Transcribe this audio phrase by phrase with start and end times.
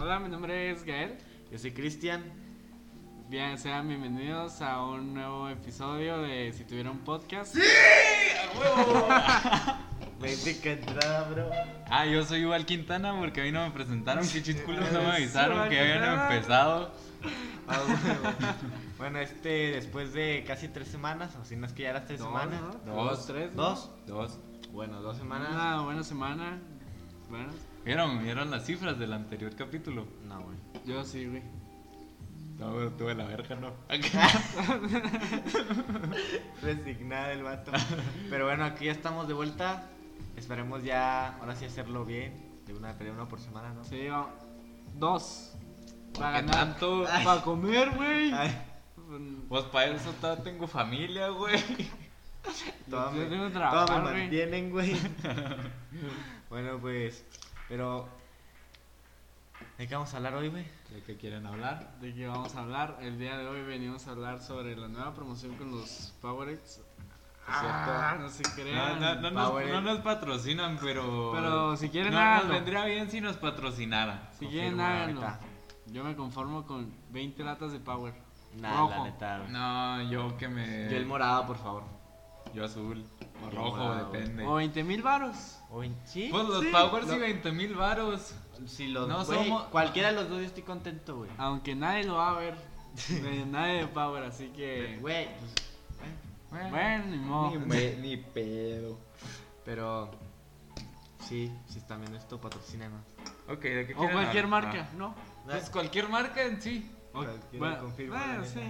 [0.00, 1.18] Hola, mi nombre es Gael.
[1.52, 2.24] Yo soy Cristian.
[3.28, 7.54] Bien, sean bienvenidos a un nuevo episodio de Si tuviera un podcast.
[10.18, 11.50] Vente que entrada, bro.
[11.90, 15.10] Ah, yo soy Igual Quintana porque a mí no me presentaron, que chisculos no me
[15.10, 16.92] Sí, avisaron que habían empezado.
[17.68, 18.54] Ah, huevo.
[18.96, 22.20] bueno, este, después de casi tres semanas, o si no es que ya las tres
[22.20, 22.58] Dos, semanas.
[22.86, 22.94] ¿no?
[22.94, 23.10] Dos.
[23.10, 23.54] Dos, tres.
[23.54, 23.90] ¿Dos?
[24.06, 24.38] Dos.
[24.72, 25.50] Bueno, dos semanas.
[25.52, 26.58] Una buena semana.
[27.28, 27.50] Bueno,
[27.84, 28.22] ¿Vieron?
[28.22, 30.06] ¿Vieron las cifras del anterior capítulo?
[30.26, 30.56] No, güey.
[30.86, 31.42] yo sí, güey.
[32.58, 33.72] No, güey, tuve la verga, ¿no?
[36.62, 37.72] Resignada el vato.
[38.28, 39.86] Pero bueno, aquí ya estamos de vuelta.
[40.36, 42.34] Esperemos ya, ahora sí hacerlo bien.
[42.66, 43.82] De una, de una por semana, ¿no?
[43.84, 44.28] Sí, va-
[44.94, 45.54] dos.
[46.18, 46.54] Para ¿Qué ganar.
[46.54, 47.04] tanto?
[47.24, 48.32] Para comer, güey.
[49.48, 51.58] Pues para eso todavía tengo familia, güey.
[52.90, 54.20] todo Yo me, trabajar, me güey.
[54.22, 54.96] mantienen, güey.
[56.50, 57.24] bueno, pues,
[57.70, 58.06] pero...
[59.78, 60.64] ¿De qué vamos a hablar hoy, güey?
[60.90, 61.98] ¿De qué quieren hablar?
[62.00, 62.98] ¿De qué vamos a hablar?
[63.00, 66.82] El día de hoy venimos a hablar sobre la nueva promoción con los Powerades.
[67.46, 69.00] Ah, no se No, crean.
[69.00, 69.68] no, no, nos, Power.
[69.72, 71.32] no nos patrocinan, pero.
[71.34, 72.54] Pero si quieren, no, nos háganlo.
[72.54, 74.20] vendría bien si nos patrocinaran.
[74.38, 75.22] Si Confirmo, quieren, háganlo.
[75.86, 78.14] Yo me conformo con 20 latas de Power.
[78.56, 78.90] Nah, Rojo.
[78.90, 79.38] la neta.
[79.48, 80.90] No, yo que me.
[80.90, 81.84] Yo el morado, por favor.
[82.54, 83.04] Yo azul.
[83.44, 84.10] O rojo, morado.
[84.12, 84.44] depende.
[84.46, 85.59] O 20 mil varos.
[85.72, 86.28] O en- ¿Sí?
[86.30, 88.34] Pues los Sí, Powers lo- y 20 mil varos.
[88.66, 91.30] Si los No somos- Cualquiera de los dos yo estoy contento, güey.
[91.38, 92.54] Aunque nadie lo va a ver.
[93.50, 94.98] nadie de Power, así que.
[95.00, 95.28] Güey,
[96.50, 97.50] pues, Bueno, ni modo.
[98.00, 98.98] ni pedo.
[99.64, 100.10] pero...
[101.28, 103.00] Sí, si están viendo esto, patrocínenos.
[103.48, 104.64] Ok, ¿de qué O cualquier hablar?
[104.64, 104.94] marca, Ah.
[104.96, 105.14] ¿no?
[105.46, 106.90] Pues cualquier marca en sí.
[107.12, 107.24] O-
[107.56, 108.60] bueno, la sí.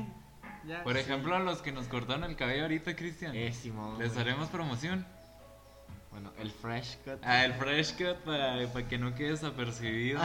[0.66, 1.00] Ya, Por sí.
[1.00, 3.34] ejemplo, a los que nos cortaron el cabello ahorita, Cristian.
[3.34, 3.54] Eh,
[3.98, 5.06] Les haremos promoción.
[6.10, 7.20] Bueno, el fresh cut.
[7.22, 10.20] Ah, el fresh cut para, para que no quede desapercibido.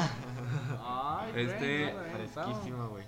[0.83, 1.93] Ay, Este-.
[2.13, 3.03] Fresquísimo, güey.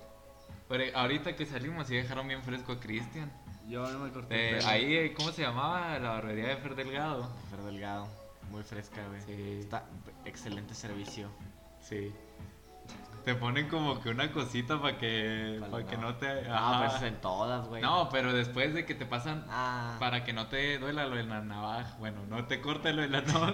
[0.69, 3.31] Pero ahorita que salimos, sí dejaron bien fresco a Cristian.
[3.67, 4.49] Yo no me corté.
[4.51, 5.97] el Eh, ahí, eh, ¿cómo se llamaba?
[5.99, 7.29] La barbería de Fer Delgado.
[7.49, 8.07] Fer Delgado.
[8.51, 9.21] Muy fresca, güey.
[9.21, 9.59] Sí.
[9.61, 9.85] Está
[10.25, 11.29] excelente servicio.
[11.81, 12.13] Sí.
[13.27, 16.49] Te ponen como que una cosita para que, Para el que no te.
[16.49, 16.77] Ah, Ajá.
[16.79, 17.81] pero eso es en todas, güey.
[17.81, 21.23] No, pero después de que te pasan Ah, para que no te duela lo de
[21.25, 21.97] la navaja.
[21.99, 23.53] Bueno, no te corte lo de la navaja.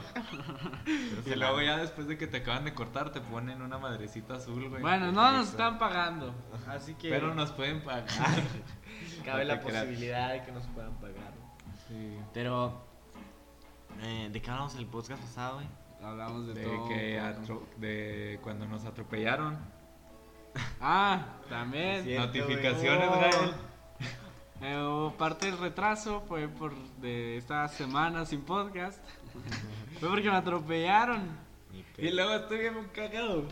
[0.85, 4.35] pero y luego ya después de que te acaban de cortar te ponen una madrecita
[4.35, 4.79] azul, güey.
[4.79, 6.35] Bueno, no nos están pagando.
[6.67, 7.09] Así que.
[7.09, 8.05] Pero nos pueden pagar.
[9.25, 9.85] Cabe No la creas.
[9.85, 11.33] posibilidad de que nos puedan pagar.
[11.87, 12.15] Sí.
[12.31, 12.85] Pero,
[14.03, 15.67] eh, ¿de qué hablamos en el podcast pasado, güey?
[16.03, 16.89] Hablamos de, De todo.
[16.89, 19.57] que atro- de cuando nos atropellaron.
[20.81, 22.03] Ah, también.
[22.03, 23.09] Cierto, Notificaciones.
[23.09, 23.53] Gael.
[24.61, 28.99] Eh, hubo parte del retraso fue por de esta semana sin podcast.
[29.99, 31.21] fue porque me atropellaron.
[31.97, 33.45] Y luego estoy bien cagado.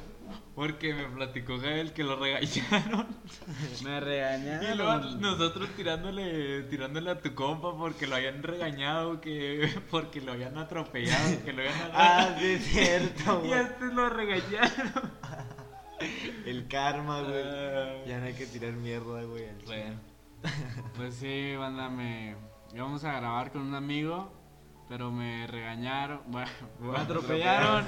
[0.56, 3.08] Porque me platicó Gael que lo regañaron.
[3.84, 4.78] Me Y regañaron.
[4.78, 10.58] luego nosotros tirándole, tirándole a tu compa porque lo habían regañado, que porque lo habían
[10.58, 15.12] atropellado, que lo habían Ah, sí, es cierto, Y este lo regañaron.
[16.46, 17.44] El karma, güey.
[17.46, 17.94] Ah.
[18.08, 19.46] Ya no hay que tirar mierda, güey.
[19.66, 20.00] Bueno,
[20.98, 22.36] Pues sí, banda, me
[22.74, 24.34] íbamos a grabar con un amigo,
[24.90, 26.22] pero me regañaron.
[26.28, 26.50] Bueno,
[26.80, 27.86] me atropellaron.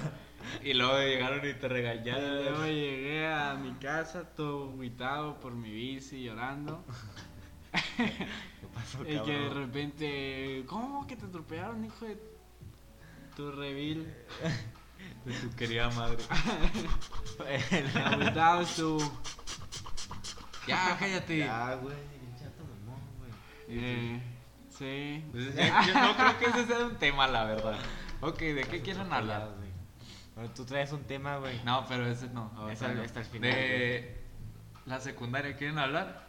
[0.63, 2.65] Y luego llegaron y te Y luego regañaron.
[2.67, 6.83] llegué a mi casa todo agüitado por mi bici, llorando.
[7.97, 8.27] ¿Qué
[8.73, 12.17] pasó, Y que de repente, ¿cómo que te atropellaron, hijo de
[13.35, 14.13] tu revil?
[15.25, 16.17] De tu querida madre.
[18.05, 18.99] Agüitado estuvo.
[20.67, 21.39] Ya, cállate.
[21.39, 21.95] Ya, güey.
[22.41, 23.31] Ya te mamón, güey.
[23.67, 24.21] Eh,
[24.69, 25.23] sí.
[25.31, 27.77] Pues, yo no creo que ese sea un tema, la verdad.
[28.21, 29.55] Ok, ¿de qué quieren hablar?
[30.35, 31.61] Bueno, tú traes un tema, güey.
[31.63, 32.51] No, pero ese no.
[32.69, 33.01] Ese no.
[33.03, 34.23] hasta el final, De
[34.85, 36.23] la secundaria, ¿quieren hablar?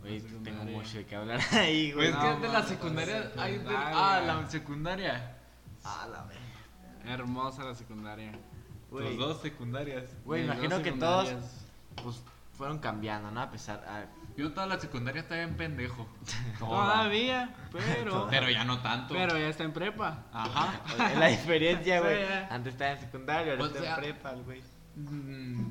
[0.00, 2.08] Güey, tengo mucho de qué hablar ahí, Pues güey.
[2.08, 3.32] es no, que de la secundaria.
[3.38, 5.36] hay de- ah, la secundaria.
[5.84, 7.14] Ah, la verga.
[7.14, 8.32] Hermosa la secundaria.
[8.90, 10.04] Los dos secundarias.
[10.24, 11.30] Güey, imagino que todos,
[12.02, 12.22] pues,
[12.56, 13.40] fueron cambiando, ¿no?
[13.40, 13.84] A pesar...
[13.88, 16.06] a- Yo toda la secundaria estaba en pendejo.
[16.58, 16.68] Toda.
[16.94, 18.26] Todavía, pero.
[18.30, 19.14] Pero ya no tanto.
[19.14, 20.24] Pero ya está en prepa.
[20.32, 20.80] Ajá.
[21.12, 22.22] Es la diferencia, güey.
[22.50, 24.62] Antes estaba en secundario, ahora O está sea- en prepa, el güey.
[24.96, 25.70] Mm,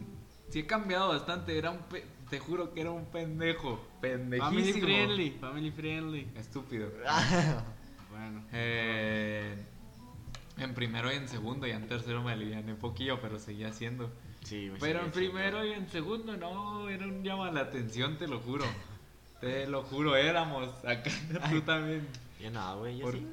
[0.50, 1.58] sí he cambiado bastante.
[1.58, 3.86] Era un pe- te juro que era un pendejo.
[4.02, 4.86] Family Pendejísimo.
[4.86, 6.32] friendly, family friendly.
[6.36, 6.90] Estúpido.
[8.12, 8.44] Bueno.
[8.54, 9.64] Eh,
[10.58, 14.12] en primero y en segundo y en tercero me aliviané un poquillo, pero seguía haciendo.
[14.46, 14.80] Sí, güey.
[14.80, 18.66] Pero en primero y en segundo no, era un llama la atención, te lo juro.
[19.42, 21.12] Te lo juro, éramos acá
[21.52, 22.08] tú también.
[22.40, 23.28] Yo no, güey, yo Por- sí.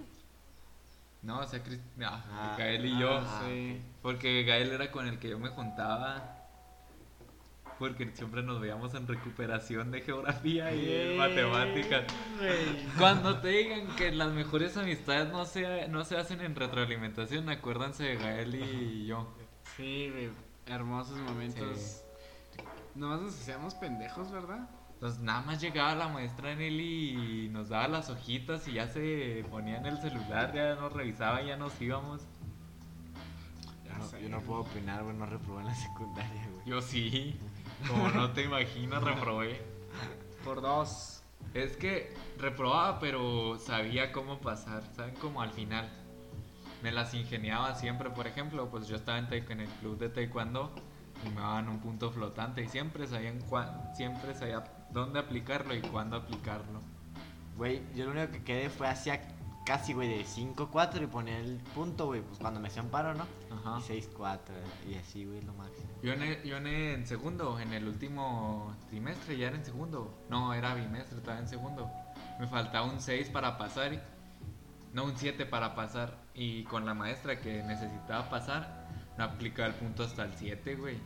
[1.23, 3.19] No, o sea, Cris- no, Ah, Gael y yo.
[3.19, 3.81] ah, sí.
[4.03, 6.38] Porque Gael era con el que yo me juntaba.
[7.79, 12.05] porque siempre nos veíamos en recuperación de geografía y en matemáticas.
[12.99, 18.05] Cuando te digan que las mejores amistades no se, no se hacen en retroalimentación, acuérdense
[18.05, 19.32] de Gael y yo.
[19.76, 20.31] Sí, güey.
[20.67, 22.03] Hermosos momentos.
[22.94, 24.69] Nomás nos hacíamos pendejos, ¿verdad?
[24.94, 29.44] Entonces nada más llegaba la maestra Nelly y nos daba las hojitas y ya se
[29.50, 32.23] ponía en el celular, ya nos revisaba y ya nos íbamos.
[33.85, 36.67] Ya No, sé, yo no puedo opinar, güey, no reprobé en la secundaria, güey.
[36.67, 37.37] Yo sí,
[37.88, 39.61] como no te imaginas, reprobé.
[40.44, 41.23] Por dos.
[41.55, 45.15] Es que reprobaba, pero sabía cómo pasar, ¿saben?
[45.17, 45.91] Como al final.
[46.82, 50.75] Me las ingeniaba siempre, por ejemplo, pues yo estaba en, en el club de taekwondo
[51.25, 53.38] y me daban un punto flotante y siempre sabían
[53.94, 56.81] siempre sabía dónde aplicarlo y cuándo aplicarlo.
[57.56, 59.20] Güey, yo lo único que quedé fue hacia
[59.64, 63.26] casi, güey, de 5-4 y ponía el punto, güey, pues cuando me hacían paro, ¿no?
[63.55, 63.79] Ajá.
[63.79, 64.38] Y 6-4,
[64.90, 65.88] y así, güey, lo máximo.
[66.02, 69.64] Yo en, el- yo en, el- en segundo, en el último trimestre, ya era en
[69.64, 70.12] segundo.
[70.29, 71.88] No, era bimestre, estaba en segundo.
[72.40, 73.93] Me faltaba un 6 para pasar.
[73.93, 74.00] y-
[74.93, 76.22] no, un 7 para pasar.
[76.34, 78.87] Y con la maestra que necesitaba pasar,
[79.19, 80.96] no aplicaba el punto hasta el 7, güey.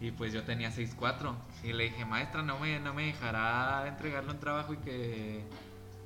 [0.00, 1.34] Y pues yo tenía 6-4.
[1.64, 5.44] Y le dije, maestra, no me, no me dejará entregarle un trabajo y que,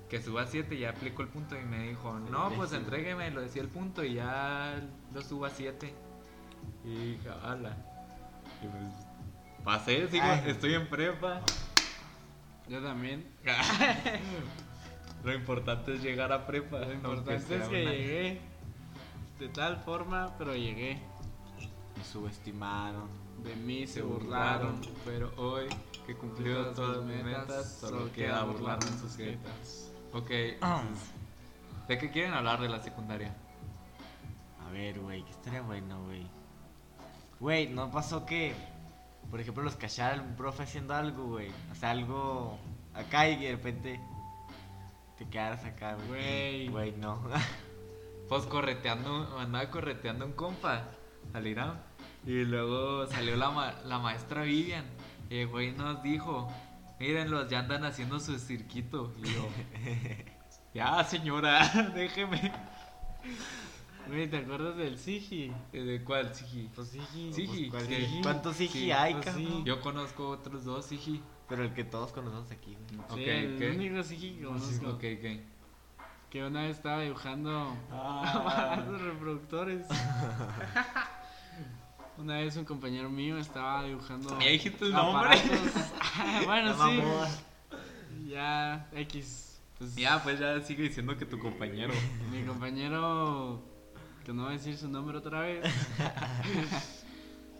[0.08, 0.78] que suba 7.
[0.78, 1.58] Ya aplico el punto.
[1.58, 4.80] Y me dijo, no, pues entrégueme, lo decía el punto y ya
[5.12, 5.92] lo subo a 7.
[6.84, 7.76] Y dije, ala.
[8.62, 9.06] Y pues
[9.64, 11.40] pasé, sigo, estoy en prepa.
[12.68, 13.26] Yo también.
[15.24, 16.80] Lo importante es llegar a prepa.
[16.80, 18.40] Lo importante es que una- llegué.
[19.42, 21.02] De tal forma, pero llegué.
[21.96, 23.08] Me subestimaron.
[23.42, 24.76] De mí se Se burlaron.
[24.76, 25.66] burlaron, pero hoy
[26.06, 29.92] que cumplió todas mis metas, solo queda burlarme en sus jetas.
[30.12, 31.10] Ok, entonces,
[31.88, 33.34] ¿de qué quieren hablar de la secundaria?
[34.64, 36.24] A ver, güey, que estaría bueno, güey.
[37.40, 38.54] Güey, ¿no pasó que,
[39.28, 41.48] por ejemplo, los cachara el profe haciendo algo, güey?
[41.72, 42.58] O sea, algo
[42.94, 44.00] acá y de repente
[45.18, 45.96] te quedaras acá.
[46.06, 46.68] Güey.
[46.68, 47.20] Güey, no.
[48.32, 50.88] Pues correteando, andaba correteando un compa
[51.34, 51.82] al Irán.
[52.26, 54.86] Y luego salió la, ma- la maestra Vivian.
[55.28, 56.50] Y el güey nos dijo,
[56.98, 59.12] mírenlos, ya andan haciendo su cirquito.
[59.22, 59.48] Y yo,
[60.74, 62.52] ya señora, déjeme.
[64.08, 65.52] Güey, ¿te acuerdas del Sigi?
[65.70, 66.70] ¿De cuál, Sigi?
[66.74, 67.32] Pues Sigi.
[67.34, 67.68] Sigi.
[67.68, 67.94] ¿Cuál sí.
[67.96, 68.22] Sigi?
[68.22, 69.44] ¿Cuántos Sigi Sí, hay, pues cabrón?
[69.46, 69.62] sí.
[69.66, 71.22] Yo conozco otros dos Sigi.
[71.50, 72.88] Pero el que todos conocemos aquí, güey.
[72.88, 73.70] Sí, Ok, el ¿qué?
[73.72, 74.88] único Sigi que conozco.
[74.88, 75.51] Ok, ok.
[76.32, 78.82] Que una vez estaba dibujando Ah.
[78.90, 79.86] los reproductores.
[82.18, 84.38] Una vez un compañero mío estaba dibujando.
[84.40, 85.36] Ya dijiste el nombre.
[86.46, 87.02] bueno, sí.
[88.28, 89.60] Ya, X.
[89.76, 91.92] Pues, Ya, pues ya sigue diciendo que tu compañero.
[92.30, 93.62] Mi compañero,
[94.24, 95.64] que no voy a decir su nombre otra vez,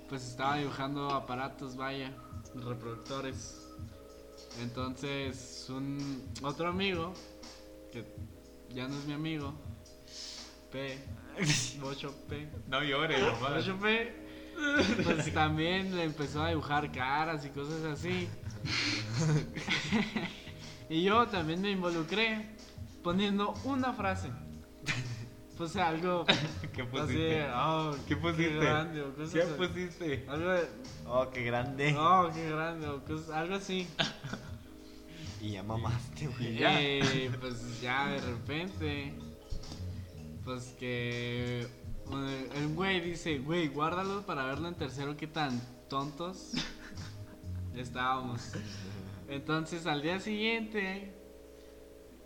[0.09, 2.13] pues estaba dibujando aparatos, vaya,
[2.55, 3.67] reproductores.
[4.63, 7.13] Entonces, un otro amigo,
[7.91, 8.05] que
[8.75, 9.55] ya no es mi amigo,
[10.71, 10.99] P,
[11.81, 13.55] Bocho P, No llores, nomás.
[13.67, 14.15] Bocho P,
[15.05, 18.29] pues también le empezó a dibujar caras y cosas así.
[20.89, 22.47] y yo también me involucré
[23.03, 24.31] poniendo una frase.
[25.57, 26.25] Puse algo
[26.75, 27.47] ¿Qué así, pusiste?
[27.55, 28.55] oh, ¿Qué pusiste?
[28.57, 30.25] grande o cosas ¿Qué pusiste?
[30.29, 30.69] Algo, de,
[31.07, 31.95] Oh, qué grande.
[31.99, 33.87] oh, qué grande, o cosas- algo así.
[35.42, 36.62] Y ya mamaste, güey.
[37.02, 39.12] Y pues ya de repente,
[40.44, 46.52] pues que eh, el güey dice, güey, guárdalo para verlo en tercero, qué tan tontos
[47.75, 48.52] estábamos.
[49.28, 51.12] Entonces al día siguiente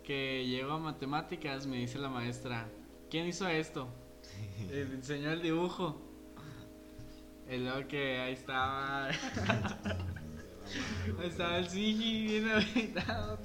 [0.03, 2.69] que llego a matemáticas me dice la maestra,
[3.09, 3.87] ¿quién hizo esto?
[4.69, 5.99] Le enseñó el dibujo.
[7.49, 9.09] Y luego que ahí estaba...
[11.23, 13.39] estaba el Sigi bien habilitado.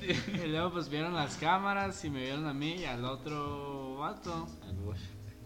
[0.00, 4.46] Y luego pues vieron las cámaras y me vieron a mí y al otro vato,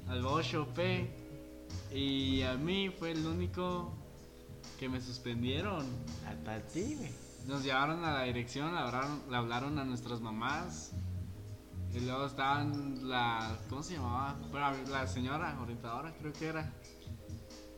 [0.09, 1.11] al Bocho P.
[1.93, 3.95] Y a mí fue el único
[4.79, 5.87] que me suspendieron.
[6.27, 7.11] Hasta ti, güey.
[7.47, 10.93] Nos llevaron a la dirección, le hablaron, le hablaron a nuestras mamás.
[11.93, 13.59] Y luego estaban la.
[13.69, 14.37] ¿Cómo se llamaba?
[14.91, 16.73] La señora orientadora, creo que era.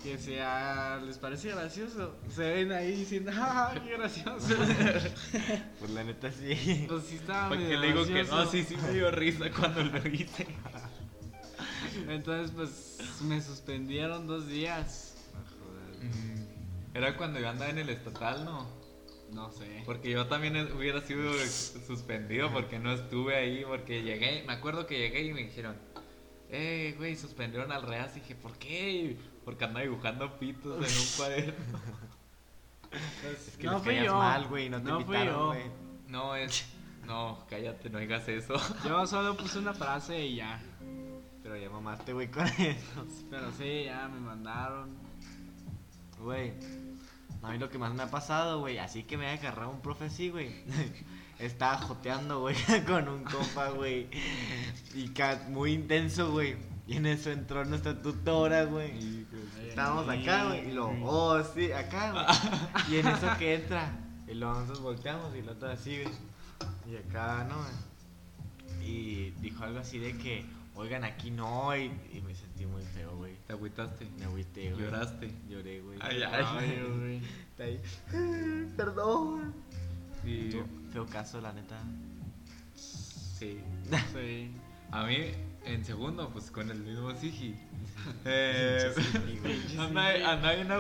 [0.04, 2.14] Que decía, ¿les parece gracioso?
[2.28, 4.54] Se ven ahí diciendo, ¡ah, qué gracioso!
[5.80, 6.84] Pues la neta sí.
[6.86, 8.44] pues sí estaba ¿Por qué medio le digo que no?
[8.44, 10.46] Sí, sí me dio risa cuando lo hice.
[12.06, 15.14] Entonces, pues me suspendieron dos días.
[16.02, 18.68] Mm, Era cuando yo andaba en el estatal, ¿no?
[19.32, 19.82] No sé.
[19.86, 21.32] Porque yo también hubiera sido
[21.86, 25.76] suspendido porque no estuve ahí, porque llegué, me acuerdo que llegué y me dijeron,
[26.50, 28.14] eh, güey, suspendieron al Reas.
[28.18, 29.16] Y dije, ¿por qué?
[29.44, 31.78] Porque andaba dibujando pitos en un cuaderno.
[33.32, 34.18] Es que no les fui caías yo.
[34.18, 35.62] mal, güey, no te no invitaron, güey.
[36.08, 36.64] No, es.
[37.06, 38.54] No, cállate, no digas eso.
[38.84, 40.60] Yo solo puse una frase y ya.
[41.42, 43.06] Pero ya mamaste, güey, con eso.
[43.30, 44.96] Pero sí, ya me mandaron.
[46.18, 46.54] Güey,
[47.42, 49.80] a mí lo que más me ha pasado, güey, así que me ha agarrado un
[49.80, 50.50] profe así, güey.
[51.38, 54.08] Estaba joteando, güey, con un compa, güey.
[54.94, 55.12] Y
[55.50, 56.56] muy intenso, güey.
[56.86, 59.24] Y en eso entró nuestra tutora, güey.
[59.68, 60.68] Estábamos acá, güey.
[60.68, 62.24] Y luego, oh, sí, acá, güey.
[62.90, 63.90] Y en eso que entra.
[64.28, 66.14] Y luego nosotros volteamos y el otro así, güey.
[66.90, 67.56] Y acá, ¿no?
[67.56, 67.94] güey?
[68.86, 71.74] Y dijo algo así de que, oigan, aquí no.
[71.74, 73.34] Y, y me sentí muy feo, güey.
[73.46, 74.06] Te agüitaste.
[74.18, 74.84] Me agüité, güey.
[74.84, 75.32] Lloraste.
[75.48, 75.98] Lloré, güey.
[76.02, 76.44] Ay, ay.
[76.46, 77.20] Ay,
[77.56, 77.80] güey.
[78.76, 79.54] Perdón.
[80.22, 81.78] Tú, Feo caso, la neta.
[82.74, 83.60] Sí.
[84.12, 84.50] Sí.
[84.90, 85.16] A mí,
[85.64, 87.54] en segundo, pues con el mismo Sigi.
[88.26, 88.92] Eh,
[89.78, 90.70] anda, anda bien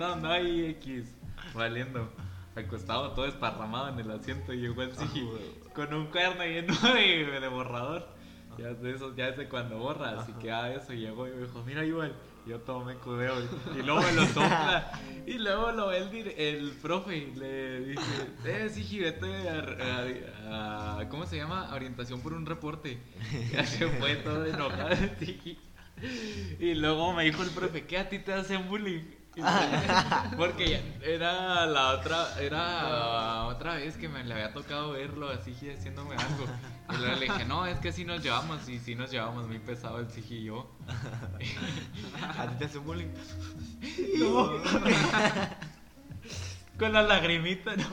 [0.00, 1.14] anda ahí X.
[1.54, 2.12] Valiendo.
[2.56, 4.52] Acostado todo esparramado en el asiento.
[4.52, 5.28] Y llegó el Sigi
[5.74, 8.08] con un cuerno lleno de, de borrador.
[8.58, 10.20] Ya de eso, ya es de cuando borra.
[10.20, 12.14] Así que a eso llegó y me dijo: Mira, igual.
[12.44, 13.34] Yo todo me cudeo.
[13.40, 14.90] Y, y luego me lo sopla.
[15.24, 18.02] Y luego lo ve el, el profe y le dice:
[18.44, 19.60] Eh, Sigi, vete a,
[20.50, 21.72] a- a- ¿Cómo se llama?
[21.72, 22.98] Orientación por un reporte.
[23.52, 24.96] Ya se fue todo enojado.
[26.58, 29.02] Y luego me dijo el profe: ¿Qué a ti te hacen bullying?
[30.36, 35.52] Porque ya era la otra, era otra vez que me le había tocado verlo así
[35.52, 36.44] haciéndome algo.
[36.90, 39.58] Y luego le dije, no, es que sí nos llevamos, y sí nos llevamos muy
[39.58, 40.70] pesado el Sigi y yo.
[42.38, 43.08] ¿A ti te hace bullying?
[44.18, 44.52] No.
[46.78, 47.86] Con la lagrimita, no.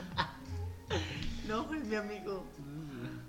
[1.48, 2.46] No, es mi amigo.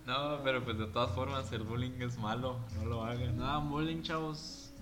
[0.06, 3.38] No, pero pues de todas formas el bullying es malo, no lo hagan.
[3.38, 4.74] Nada, bullying, chavos.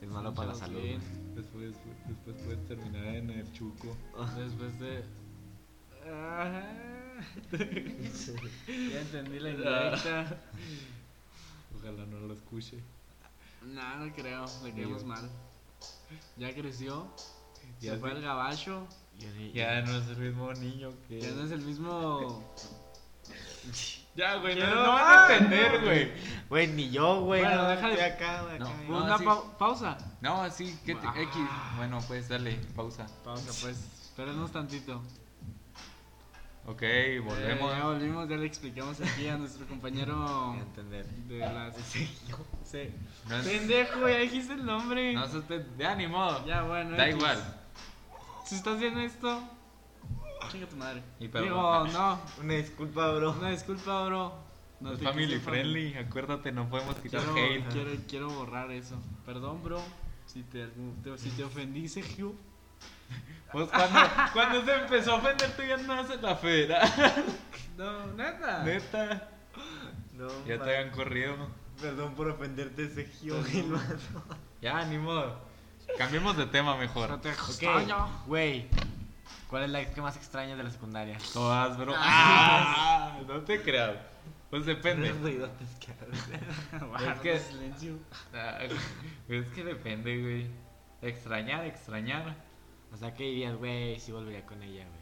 [0.00, 0.80] Es malo para la salud.
[0.80, 1.19] bien.
[1.40, 1.72] Después,
[2.06, 3.96] después puedes terminar en el chuco.
[4.36, 5.02] Después de.
[8.68, 10.38] Ya entendí la indirecta.
[11.78, 12.78] Ojalá no lo escuche.
[13.62, 15.30] No, no creo, le quedamos mal.
[16.36, 17.08] Ya creció,
[17.80, 18.16] Ya se fue sí.
[18.16, 18.86] al gabacho,
[19.38, 21.20] ni- Ya no es el mismo niño que.
[21.22, 22.44] ya no es el mismo.
[24.20, 26.12] Ya, güey, no, van a entender, güey.
[26.48, 27.40] Güey, ni yo, güey.
[27.42, 28.58] Bueno, no, déjale- estoy acá, güey.
[28.58, 29.98] No, acá, no, Una pau- pausa.
[30.20, 31.14] No, sí, que te- Ah.
[31.16, 31.36] X.
[31.76, 33.06] Bueno, pues dale, pausa.
[33.24, 33.78] Pausa, pues.
[34.02, 35.00] Espérenos tantito.
[36.66, 37.72] Ok, Eh, volvemos.
[37.72, 40.14] ya volvimos, ya le explicamos aquí a nuestro compañero
[40.50, 41.06] Voy a entender.
[41.06, 41.74] de las.
[42.64, 42.88] Sí.
[43.28, 45.14] No es- Pendejo, ya dijiste el nombre.
[45.14, 45.64] No se te.
[45.78, 46.44] Ya, ni modo.
[46.46, 46.96] Ya, bueno.
[46.96, 47.16] Da X.
[47.16, 47.56] igual.
[48.44, 49.42] Si estás viendo esto,
[50.50, 51.02] chinga tu madre.
[51.18, 51.48] Y perdón.
[51.48, 52.20] Digo, no.
[52.42, 53.32] Una disculpa, bro.
[53.32, 54.50] Una disculpa, bro.
[54.80, 57.68] No es te family fam- friendly, acuérdate, no podemos quitar Quiero, hate.
[57.72, 58.96] quiero, quiero borrar eso.
[59.26, 59.80] Perdón, bro.
[60.26, 62.34] Si te, te- si te ofendí, Sergio.
[63.52, 64.00] Pues cuando,
[64.32, 66.88] cuando se empezó a ofender, tú ya no haces la federal.
[67.76, 68.62] No, neta.
[68.64, 69.28] Neta.
[70.14, 71.34] No, Ya te habían corrido.
[71.80, 73.34] Perdón por ofenderte, Sergio.
[74.62, 75.40] Ya, ni modo.
[75.98, 77.20] Cambiemos de tema No mejor.
[77.20, 78.08] te Ok, extraño.
[79.48, 81.18] ¿Cuál es la que más extrañas de la secundaria?
[81.32, 81.92] Todas, bro.
[81.96, 83.96] Ah, no te creas.
[84.50, 85.12] Pues depende.
[85.12, 85.92] Ruidotes que
[87.38, 87.98] silencio.
[88.34, 88.58] Ah,
[89.28, 90.50] Es que depende, güey.
[91.02, 92.34] Extrañar, extrañar.
[92.92, 93.98] O sea, ¿qué dirías, güey?
[94.00, 95.00] Si volvería con ella, güey.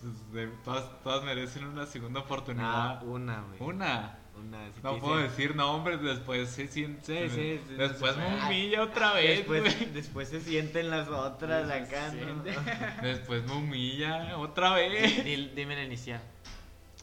[0.00, 3.02] Pues de- todas, todas merecen una segunda oportunidad.
[3.04, 3.60] una, güey.
[3.60, 4.18] Una.
[4.40, 4.66] Una.
[4.66, 7.28] si te No dice- puedo decir nombres, después se siente.
[7.28, 9.46] Sí, sí, sí, Después me humilla otra vez,
[9.92, 12.42] Después, se sienten las otras acá, ¿no?
[12.42, 12.56] siente.
[13.02, 15.24] Después me humilla otra vez.
[15.54, 16.20] Dime la inicial.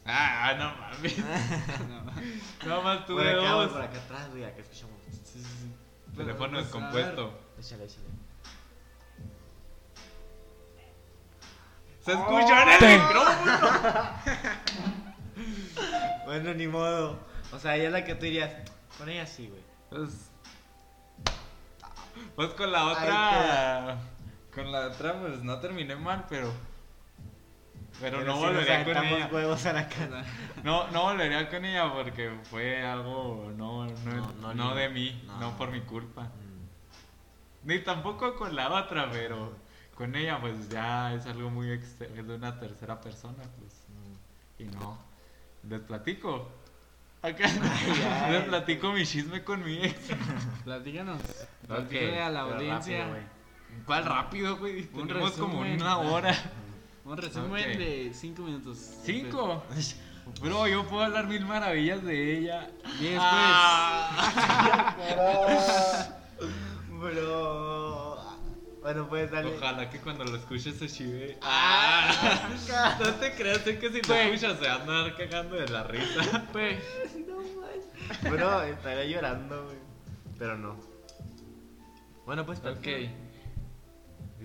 [0.05, 1.17] Ah, no mames.
[2.65, 2.69] No.
[2.69, 3.71] Nada más Por tuve acá, dos.
[3.71, 4.95] por acá atrás, güey, acá escuchamos.
[5.11, 6.15] Sí, sí, sí.
[6.15, 7.39] Teléfono Pues, descompuesto.
[7.59, 8.05] Échale, échale.
[12.05, 13.71] ¡Se escuchó en el micrófono!
[16.25, 17.19] Bueno, ni modo.
[17.51, 18.51] O sea, ella es la que tú dirías.
[18.97, 19.61] Con ella sí, güey.
[19.89, 20.31] Pues,
[22.35, 23.97] pues con la otra.
[24.53, 26.51] Con la otra, pues no terminé mal, pero.
[28.01, 29.29] Pero, no nos volvería con ella.
[29.31, 29.89] huevos a la ver.
[29.89, 30.25] cara.
[30.63, 34.75] No, no volvería con ella porque fue algo no, no, No, no no lindo.
[34.75, 35.39] de mí, No.
[35.39, 35.57] no.
[35.57, 36.23] por mi culpa.
[36.23, 37.67] Mm.
[37.67, 39.53] Ni tampoco con la otra, pero
[39.95, 43.85] con ella pues ya es algo muy extra, es de una tercera persona, pues.
[43.87, 44.63] Mm.
[44.63, 44.97] Y no.
[45.69, 46.49] Les platico.
[47.21, 47.45] Acá
[48.25, 48.31] ay.
[48.33, 49.95] les platico mi chisme con mi ex.
[50.63, 51.19] Platícanos.
[51.21, 53.05] Ok, Platícale a la audiencia.
[53.07, 53.25] rápido.
[53.85, 54.87] ¿Cuál rápido, güey?
[54.93, 55.81] Un Tenemos como resumen.
[55.81, 56.35] una hora.
[57.03, 57.77] Un resumen Ok.
[57.77, 58.77] de 5 minutos.
[59.03, 59.63] ¿Cinco?
[60.41, 62.69] Bro, yo puedo hablar mil maravillas de ella.
[62.99, 63.21] Y después.
[63.21, 64.15] Ah.
[66.89, 67.74] Bro.
[68.85, 69.55] Bueno, pues dale.
[69.55, 71.39] Ojalá que cuando lo escuches se chive.
[71.41, 72.47] Ah,
[72.99, 75.81] no te creas, es que si lo escuchas se va a andar cagando de la
[75.85, 76.45] risa.
[76.51, 76.83] Pues,
[78.21, 79.77] Bro, estaría llorando, güey.
[80.37, 80.75] Pero no.
[82.27, 82.85] Bueno, pues Ok.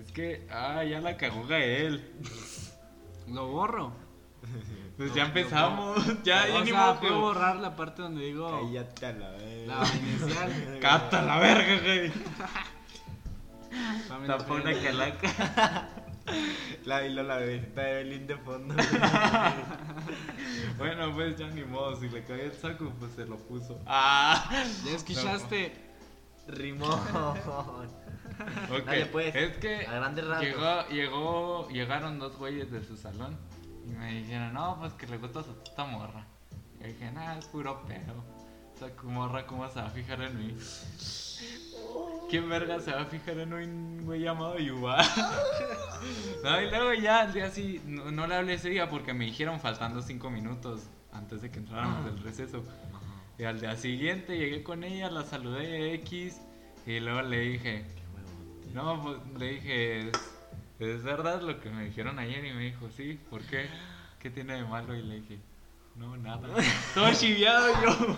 [0.01, 2.11] Es que, ah, ya la cagó Gael.
[3.27, 3.93] lo borro.
[4.97, 6.03] Pues ya empezamos.
[6.23, 9.67] Ya, ya o ni modo puedo borrar la parte donde digo Cállate a la vez.
[9.67, 10.79] la inicial.
[10.81, 12.11] Cata la verga, güey.
[14.07, 15.89] Tampoco una calaca.
[16.85, 18.75] La y la bebecita de Evelyn de fondo.
[20.77, 21.95] Bueno, pues ya ni modo.
[21.99, 23.79] Si le cae el saco, pues se lo puso.
[23.85, 24.49] Ah.
[24.85, 25.73] Ya escuchaste.
[26.47, 26.89] Rimón.
[28.71, 28.85] Ok.
[28.85, 29.35] Dale, pues.
[29.35, 30.47] Es que A grandes rasgos.
[30.47, 33.37] llegó, llegó, llegaron dos güeyes de su salón
[33.85, 36.25] y me dijeron, no, pues que le gusta su puta morra.
[36.79, 38.23] Y dije, nah, es puro pedo.
[38.73, 40.57] O sea, morra, ¿cómo se va a fijar en mí?
[42.29, 45.03] ¿Quién verga se va a fijar en un güey llamado Yuba?
[46.43, 49.25] no, y luego ya, al día sí, no, no le hablé ese día porque me
[49.25, 52.63] dijeron faltando cinco minutos antes de que entráramos del receso.
[53.37, 56.39] Y al día siguiente llegué con ella, la saludé X
[56.85, 57.85] y luego le dije,
[58.73, 60.11] no, pues le dije, ¿es,
[60.79, 62.45] es verdad lo que me dijeron ayer?
[62.45, 63.67] Y me dijo, sí, ¿por qué?
[64.19, 64.95] ¿Qué tiene de malo?
[64.95, 65.39] Y le dije,
[65.95, 66.47] no, nada.
[66.93, 68.17] Todo chiviado yo.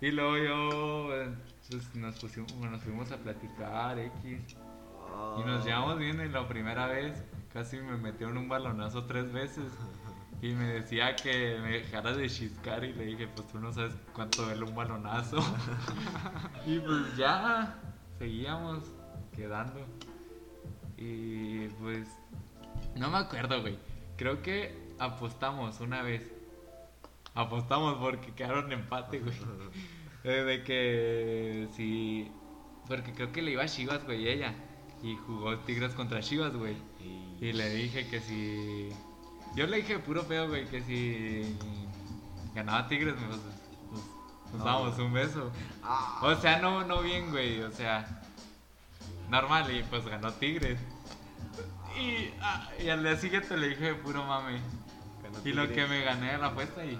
[0.00, 1.34] Y luego yo, eh,
[1.70, 4.56] pues nos, pusimos, nos fuimos a platicar X.
[5.38, 7.22] Y nos llevamos bien y la primera vez
[7.52, 9.72] casi me metió en un balonazo tres veces.
[10.42, 13.94] Y me decía que me dejara de chiscar y le dije, pues tú no sabes
[14.12, 15.38] cuánto duele un balonazo.
[16.66, 17.80] y pues ya,
[18.18, 18.92] seguíamos
[19.34, 19.80] quedando.
[20.98, 22.08] Y pues,
[22.96, 23.78] no me acuerdo, güey.
[24.16, 26.30] Creo que apostamos una vez.
[27.36, 29.36] Apostamos porque quedaron empate, güey.
[30.24, 32.32] Eh, De que si...
[32.88, 34.54] Porque creo que le iba a Chivas, güey, ella.
[35.02, 36.76] Y jugó Tigres contra Chivas, güey.
[37.40, 38.88] Y le dije que si.
[39.54, 41.56] Yo le dije puro feo, güey, que si
[42.54, 43.40] ganaba Tigres, pues,
[43.90, 44.02] pues,
[44.52, 44.64] nos No.
[44.64, 45.50] dábamos un beso.
[46.22, 48.22] O sea, no, no bien, güey, o sea,
[49.28, 50.78] normal, y pues ganó Tigres.
[51.98, 54.60] Y, ah, y al día siguiente le dije puro mame.
[55.44, 56.98] Y lo que me gané la apuesta y.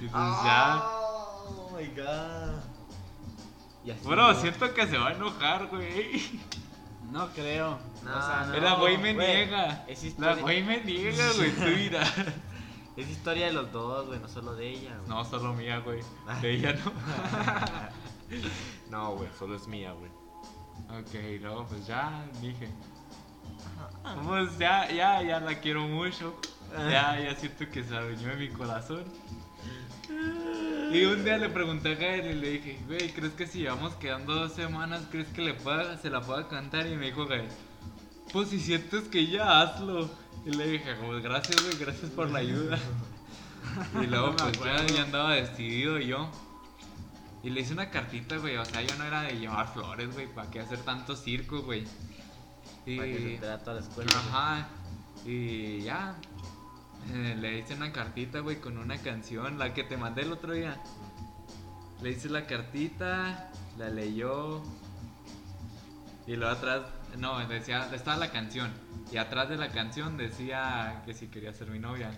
[0.00, 2.62] Y pues Oh my god.
[3.84, 4.08] Y así ya.
[4.08, 4.40] Bro, no.
[4.40, 6.40] siento que se va a enojar, güey.
[7.10, 7.78] No creo.
[8.04, 8.56] No, o sea, no.
[8.60, 9.84] La güey me güey, niega.
[9.88, 11.62] es La historia- güey me niega, güey, tú.
[12.96, 14.94] Es historia de los dos, güey, no solo de ella.
[14.98, 15.08] güey.
[15.08, 16.00] No, solo mía, güey.
[16.42, 16.92] De ella no.
[18.90, 20.10] No, güey, solo es mía, güey.
[21.00, 22.68] Ok, luego pues ya dije.
[24.26, 26.34] Pues ya, ya, ya la quiero mucho.
[26.76, 29.04] Ya, ya siento que se adueñó de mi corazón.
[30.92, 33.94] Y un día le pregunté a Gael y le dije, güey, ¿crees que si llevamos
[33.94, 36.86] quedando dos semanas, crees que le pueda, se la pueda cantar?
[36.88, 37.48] Y me dijo Gael,
[38.32, 40.10] pues si sientes que ya hazlo.
[40.44, 42.78] Y le dije, pues gracias, güey, gracias por la ayuda.
[44.02, 46.28] Y luego pues ya, ya andaba decidido yo.
[47.42, 50.26] Y le hice una cartita, güey, o sea, yo no era de llevar flores, güey,
[50.26, 51.84] ¿para qué hacer tanto circo, güey?
[52.84, 52.96] Y...
[52.96, 54.10] Para que se toda la escuela.
[54.12, 54.26] güey.
[54.28, 54.68] Ajá.
[55.24, 56.16] Y ya.
[57.12, 60.52] Eh, le hice una cartita, güey, con una canción, la que te mandé el otro
[60.52, 60.80] día.
[62.02, 64.62] Le hice la cartita, la leyó.
[66.26, 66.82] Y luego atrás,
[67.18, 68.70] no, decía, estaba la canción.
[69.10, 72.10] Y atrás de la canción decía que si quería ser mi novia.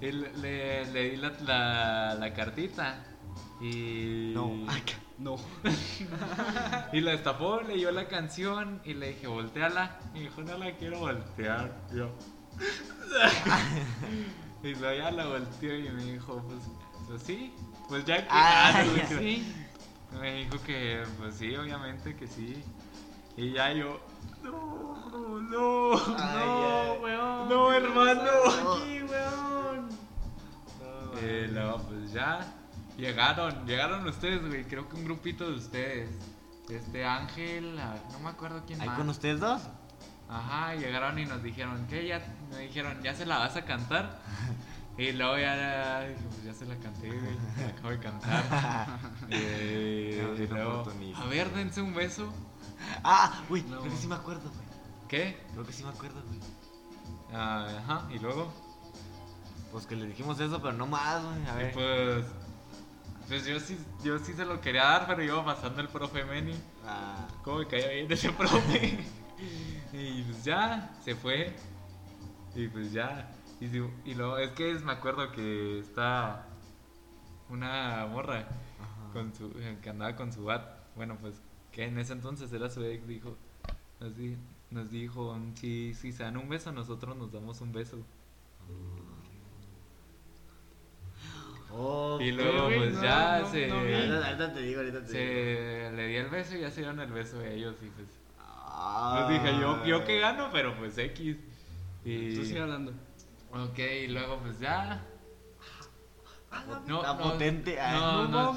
[0.00, 3.04] Y le, le- le di la, la, la cartita.
[3.60, 4.32] Y.
[4.34, 4.66] No.
[5.18, 5.36] No.
[6.92, 9.98] Y la destapó, leyó la canción y le dije, volteala.
[10.14, 11.72] Y dijo, no la quiero voltear.
[11.94, 12.10] Yo.
[14.62, 16.60] y luego ya la volteó y me dijo, pues,
[17.08, 17.52] pues sí.
[17.88, 18.28] Pues ya que.
[18.30, 19.54] Ah, ah, no, sí.
[20.20, 22.62] Me dijo que, pues sí, obviamente que sí.
[23.36, 24.00] Y ya yo.
[24.42, 26.98] No, no, Ay, no, ay.
[27.02, 27.48] weón.
[27.48, 28.22] No, hermano.
[28.64, 28.72] No.
[28.74, 29.88] Aquí, weón.
[30.80, 32.40] No, Eh, luego, pues ya
[32.96, 34.64] llegaron, llegaron ustedes, güey.
[34.64, 36.10] Creo que un grupito de ustedes.
[36.68, 38.98] Este Ángel, a- no me acuerdo quién ¿Ahí más.
[38.98, 39.62] con ustedes dos?
[40.28, 42.06] Ajá, llegaron y nos dijeron, ¿qué?
[42.06, 44.18] Ya, me dijeron, ¿ya se la vas a cantar?
[44.98, 47.34] Y luego ya, dije, pues ya se la canté, güey.
[47.58, 48.88] La acabo de cantar.
[49.26, 50.84] No, y luego,
[51.16, 52.30] a ver, dense un beso.
[53.02, 53.80] Ah, güey, No.
[53.80, 54.66] creo que sí me acuerdo, güey.
[55.08, 55.46] ¿Qué?
[55.54, 56.40] Creo que sí me acuerdo, güey.
[57.32, 58.52] Ah, ajá, y luego.
[59.72, 61.46] Pues que le dijimos eso, pero no más, güey.
[61.46, 61.72] A Y ver.
[61.72, 62.26] pues.
[63.28, 66.54] Pues yo sí, yo sí se lo quería dar, pero iba pasando el profe Meni.
[66.86, 68.98] Ah, ¿Cómo me caía bien ese profe?
[69.92, 71.54] y pues ya, se fue.
[72.54, 73.30] Y pues ya.
[73.60, 76.46] Y, si- y luego, es que es- me acuerdo que está
[77.48, 78.40] una morra
[78.80, 79.12] ajá.
[79.12, 79.52] con su,
[79.82, 80.62] que andaba con su bat.
[80.96, 83.36] Bueno, pues que en ese entonces era su ex, dijo,
[84.70, 87.98] nos dijo, si, si se dan un beso, nosotros nos damos un beso.
[91.74, 93.76] Oh, Y luego, pues no, ya no, se, no.
[93.78, 95.12] Ahorita, ahorita te digo, ahorita te digo.
[95.12, 98.08] se le di el beso y ya se dieron el beso ellos y pues,
[98.84, 99.24] Ah.
[99.28, 101.36] pues dije, yo, yo que gano, pero pues X.
[102.04, 102.92] Y, Tú sigue hablando.
[103.52, 105.04] ok, y luego pues ya,
[106.86, 107.80] no, Está no, potente.
[107.80, 108.52] Ay, no, no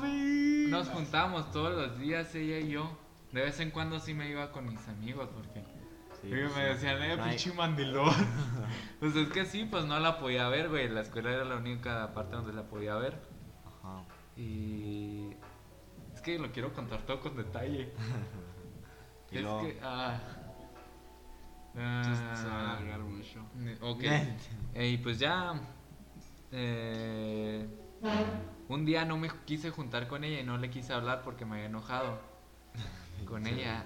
[0.69, 2.89] nos- juntábamos todos los días, ella y yo.
[3.31, 5.63] De vez en cuando sí me iba con mis amigos porque
[6.21, 6.53] Sí, sí.
[6.55, 8.13] me decían, eh, No pinche mandilón.
[8.99, 10.89] pues es que sí, pues no la podía ver, güey.
[10.89, 13.21] La escuela era la única parte donde la podía ver.
[13.83, 14.03] Ajá.
[14.35, 15.29] Y
[16.13, 17.93] es que lo quiero contar todo con detalle.
[19.35, 20.19] Y es luego- que, ah,
[21.75, 23.45] Entonces, se va a ah, alargar mucho.
[23.81, 24.03] ok.
[24.75, 25.53] Y pues ya.
[26.51, 27.67] eh,
[28.69, 31.55] un día no me quise juntar con ella y no le quise hablar porque me
[31.55, 32.19] había enojado
[33.27, 33.85] con ella.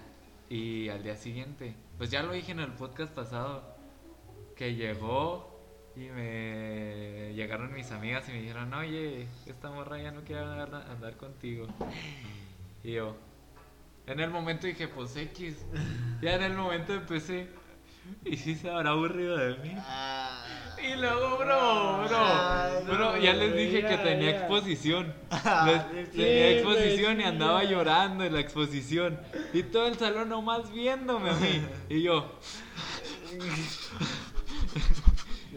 [0.49, 3.63] Y al día siguiente, pues ya lo dije en el podcast pasado,
[4.55, 5.59] que llegó
[5.95, 10.73] y me llegaron mis amigas y me dijeron, oye, esta morra ya no quiere andar,
[10.89, 11.67] andar contigo.
[12.83, 13.15] Y yo,
[14.13, 15.55] en el momento dije, pues X.
[16.21, 17.47] Ya en el momento empecé,
[18.25, 19.73] y sí se habrá aburrido de mí.
[19.77, 20.45] Ah.
[20.81, 25.13] Y luego, bro, bro, Ay, no, bro, ya les dije que tenía exposición.
[25.29, 29.19] Ah, Les- sí, tenía exposición sí, y andaba llorando en la exposición.
[29.53, 31.61] Y todo el salón nomás viéndome a mí.
[31.89, 32.39] Y yo,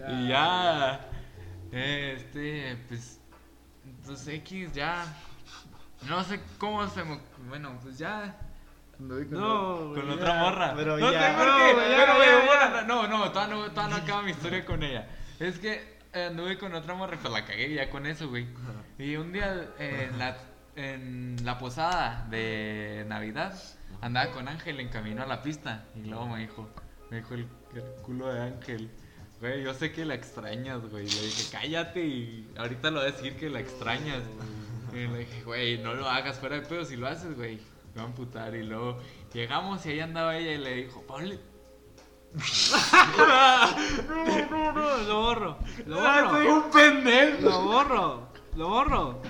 [0.08, 1.08] y ya,
[1.70, 3.20] este, pues,
[4.04, 5.04] pues X, ya.
[6.08, 7.18] No sé cómo se me.
[7.48, 8.36] Bueno, pues ya.
[8.98, 10.74] Anduve con, No, con otra morra.
[10.76, 11.30] pero no ya.
[11.30, 11.74] sé por No, qué.
[11.74, 15.08] pero, bueno, no, no, todavía no, todavía no acaba mi historia con ella.
[15.40, 18.46] Es que eh, anduve con otra morra, pues la cagué ya con eso, güey.
[18.98, 20.36] Y un día eh, en la,
[20.76, 23.54] en la posada de Navidad
[24.00, 25.84] andaba con Ángel en camino a la pista.
[25.96, 26.68] Y luego me dijo,
[27.10, 28.90] me dijo el, el culo de Ángel.
[29.40, 31.04] Güey, yo sé que la extrañas, güey.
[31.08, 34.22] Le dije, cállate y ahorita lo voy a decir que la extrañas.
[34.92, 36.85] Y le dije, güey, no lo hagas fuera de pedo.
[36.85, 37.57] Si lo haces, güey,
[37.94, 38.55] me va a amputar.
[38.55, 38.98] Y luego
[39.33, 41.35] llegamos y ahí andaba ella y le dijo, Pablo.
[44.09, 45.59] No, no, no, lo borro.
[45.87, 46.57] Lo ¡Ah, soy borro.
[46.57, 47.40] un pendejo!
[47.42, 48.28] Lo borro.
[48.57, 49.22] Lo borro.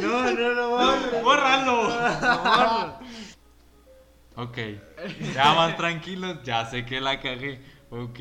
[0.00, 1.22] No, no, no, mames.
[1.22, 1.82] ¡Bórralo!
[1.82, 2.98] Lo borro.
[4.36, 4.58] Ok,
[5.34, 7.60] ya más tranquilos, ya sé que la cagué.
[7.90, 8.18] Ok,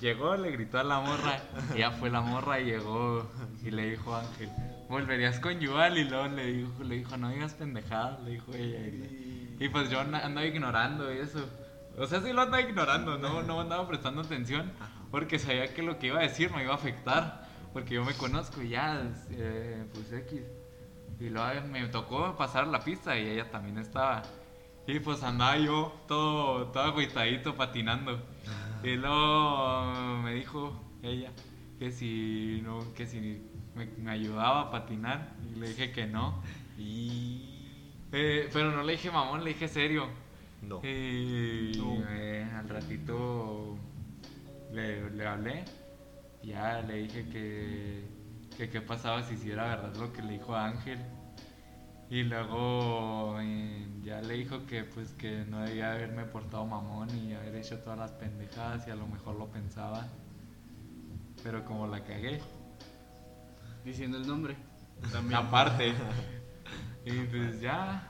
[0.00, 1.40] llegó, le gritó a la morra.
[1.74, 3.30] Ella fue la morra y llegó
[3.62, 4.50] y le dijo a Ángel,
[4.88, 5.98] ¿volverías con Yuval?
[5.98, 8.78] Y luego le dijo, le dijo, no digas pendejadas, le dijo ella.
[8.80, 11.44] Y, y pues yo anda- andaba ignorando eso.
[11.96, 14.70] O sea, sí lo andaba ignorando, no, no andaba prestando atención
[15.10, 17.48] porque sabía que lo que iba a decir me iba a afectar.
[17.72, 20.40] Porque yo me conozco y ya, eh, pues X.
[21.20, 24.22] Y luego me tocó pasar la pista y ella también estaba.
[24.86, 28.22] Y pues andaba yo todo, todo agüitadito patinando.
[28.82, 31.30] Y luego me dijo ella
[31.78, 33.47] que si no, que si
[33.78, 35.34] me, me ayudaba a patinar.
[35.54, 36.42] Y le dije que no.
[36.76, 37.54] Y.
[38.12, 40.06] Eh, pero no le dije mamón, le dije serio.
[40.62, 40.80] No.
[40.84, 42.04] Y No.
[42.10, 43.76] eh, al ratito
[44.72, 45.64] le, le hablé.
[46.42, 48.04] y Ya le dije que,
[48.56, 50.98] que qué pasaba si sí era verdad lo que le dijo a Ángel.
[52.10, 57.34] Y luego eh, ya le dijo que pues que no debía haberme portado mamón y
[57.34, 60.08] haber hecho todas las pendejadas y a lo mejor lo pensaba.
[61.42, 62.40] Pero como la cagué,
[63.84, 64.56] Diciendo el nombre.
[65.12, 65.40] También.
[65.40, 65.94] aparte.
[67.04, 68.08] y pues ya.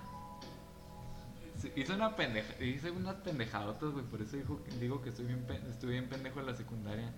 [1.74, 5.92] Hice una pendeja, hice unas pendejadotas, güey, por eso dijo, digo que estoy bien, estuve
[5.92, 7.12] bien pendejo en la secundaria.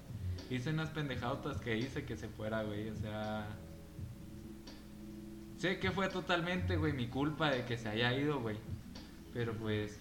[0.48, 3.46] Hice unas pendejadotas que hice que se fuera, güey, o sea...
[5.58, 8.56] Sé que fue totalmente, güey, mi culpa de que se haya ido, güey.
[9.34, 10.00] Pero pues...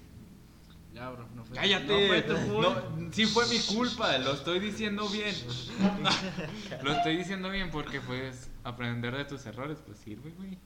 [0.93, 1.27] Ya, bro.
[1.35, 1.55] No fue.
[1.55, 1.85] ¡Cállate!
[1.85, 2.83] No fue tu culpa.
[2.97, 5.35] No, sí fue mi culpa, lo estoy diciendo bien.
[6.83, 10.57] lo estoy diciendo bien porque pues aprender de tus errores pues sirve, güey.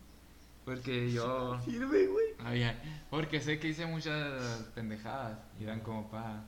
[0.66, 1.60] Porque yo...
[1.62, 2.26] Sirve, güey.
[3.10, 6.46] Porque sé que hice muchas pendejadas y eran como pa...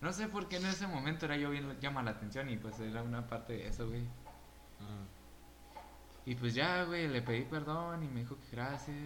[0.00, 2.78] No sé por qué en ese momento era yo bien llama la atención y pues
[2.80, 4.02] era una parte de eso, güey.
[6.26, 8.96] Y pues ya, güey, le pedí perdón y me dijo que gracias.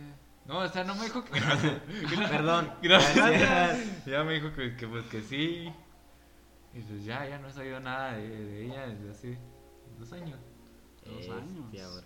[0.46, 1.40] No, o sea, no me dijo que.
[2.28, 2.72] Perdón.
[2.82, 4.04] Gracias.
[4.06, 5.72] Ya me dijo que, que, pues que sí.
[6.72, 9.38] Y pues ya, ya no he sabido nada de, de ella desde hace
[9.98, 10.38] dos años.
[11.04, 12.04] Dos años.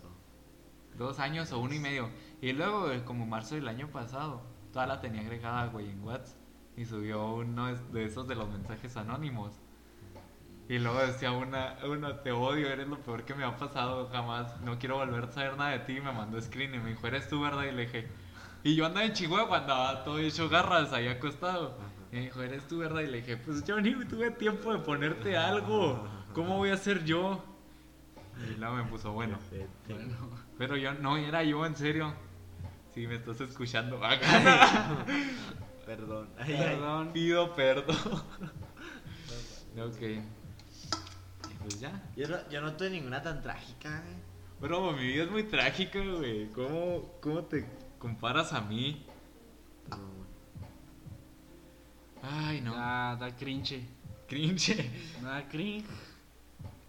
[0.97, 2.09] Dos años o uno y medio.
[2.41, 6.37] Y luego, eh, como marzo del año pasado, toda la tenía agregada, güey, en WhatsApp.
[6.77, 9.53] Y subió uno de esos de los mensajes anónimos.
[10.67, 14.59] Y luego decía una, una, te odio, eres lo peor que me ha pasado jamás.
[14.61, 15.97] No quiero volver a saber nada de ti.
[15.97, 17.63] Y me mandó screen y me dijo, eres tú, ¿verdad?
[17.63, 18.07] Y le dije,
[18.65, 21.77] Y yo andaba en Chihuahua, andaba todo hecho garras ahí acostado.
[22.11, 23.01] Y me dijo, ¿eres tú, verdad?
[23.01, 26.07] Y le dije, pues yo ni tuve tiempo de ponerte algo.
[26.33, 27.45] ¿Cómo voy a ser yo?
[28.43, 29.37] Y luego me puso, bueno.
[29.87, 30.17] Bueno.
[30.57, 32.11] Pero yo, no, era yo, en serio.
[32.95, 33.99] Si me estás escuchando,
[35.85, 36.29] Perdón.
[36.35, 37.13] Perdón.
[37.13, 37.95] pido perdón.
[39.77, 40.23] ok.
[41.61, 42.01] Pues ya.
[42.15, 44.15] Yo no, yo no tuve ninguna tan trágica, güey.
[44.59, 46.47] Bro, mi vida es muy trágica, güey.
[46.47, 49.03] ¿Cómo, ¿Cómo te comparas a mí?
[49.89, 50.03] Pero,
[52.21, 52.75] Ay, no.
[52.75, 53.83] Da, da cringe.
[54.27, 54.75] Cringe.
[55.23, 55.85] Da cringe.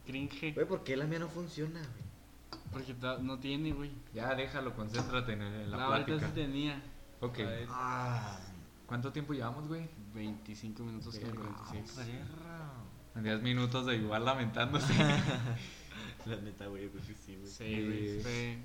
[0.06, 0.52] Cringe.
[0.52, 2.60] Güey, ¿por qué la mía no funciona, güey?
[2.70, 3.90] Porque no tiene, güey.
[4.12, 6.18] Ya, déjalo, concéntrate en, en la La plática.
[6.26, 6.82] sí tenía.
[7.20, 7.38] Ok.
[7.70, 8.38] Ah,
[8.86, 9.88] ¿Cuánto tiempo llevamos, güey?
[10.14, 11.92] 25 minutos con 46.
[11.96, 13.22] perro.
[13.22, 14.92] 10 minutos de igual lamentándose.
[16.26, 17.46] La neta, güey, que sí, güey.
[17.50, 18.58] Sí, güey.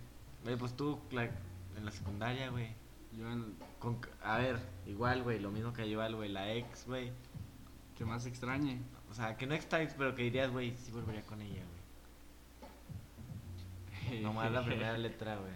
[0.43, 1.29] Güey, pues tú, la-
[1.77, 2.69] en la secundaria, güey.
[3.17, 7.11] Yo en- Con, a ver, igual, güey, lo mismo que igual, güey, la ex, güey.
[7.97, 8.79] que más extrañe.
[9.11, 11.61] O sea, que no ex types, pero que dirías, güey, sí volvería con ella,
[14.09, 14.21] güey.
[14.23, 15.51] Nomás la primera letra, güey.